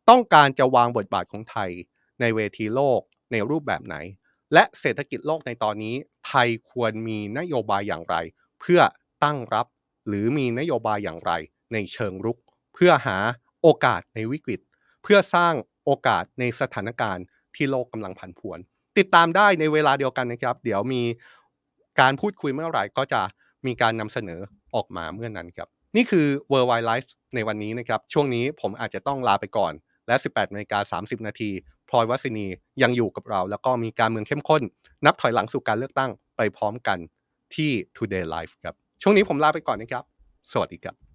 [0.08, 1.70] ต้องการจะวางบทบาทของไทย
[2.20, 3.00] ในเวทีโลก
[3.32, 3.96] ในรูปแบบไหน
[4.52, 5.94] และเศรษฐกิจโลกในตอนนี้
[6.26, 8.16] ไทยควรมีนโยบายอย่างไร
[8.60, 8.80] เพื่อ
[9.24, 9.66] ตั้งรับ
[10.08, 11.32] หรือมีนโยบายอย่างไร
[11.72, 12.38] ในเชิงรุก
[12.74, 13.16] เพื่อหา
[13.62, 14.60] โอกาสในวิกฤต
[15.02, 15.54] เพื่อสร้าง
[15.84, 18.58] โอกาสในสถานการณ์ที่โลกกำลังผันผวน
[18.98, 21.02] ติดตามได้ในเวลาเดียวกันนะครับ เดี๋ยวมี
[22.00, 23.22] การพูดคุยเมื่อไหร่ก็จะ
[23.66, 24.40] มีการนำเสนอ
[24.74, 29.72] ออกมาเมื่อนนั้นครับ นี่คือ World Wide Life ในวันนี้นะครับ ช่วงนี้ผมอาจจะต้องลาไปก่อน
[30.06, 31.50] และ 18นาฬิกา30 นาที
[31.88, 32.46] พลอยวัสินี
[32.82, 34.62] ยังอยู่กับเรา แล้วก็มีการเมืองเข้มข้น
[35.06, 36.98] นับถอยหลังสู่การเลือกตั้งไปพร้อมกัน
[37.54, 40.04] ที่ Today Live ครับ ช่วงนี้ผมลาไปก่อนนะครับ
[40.52, 41.05] สวัสดีครับ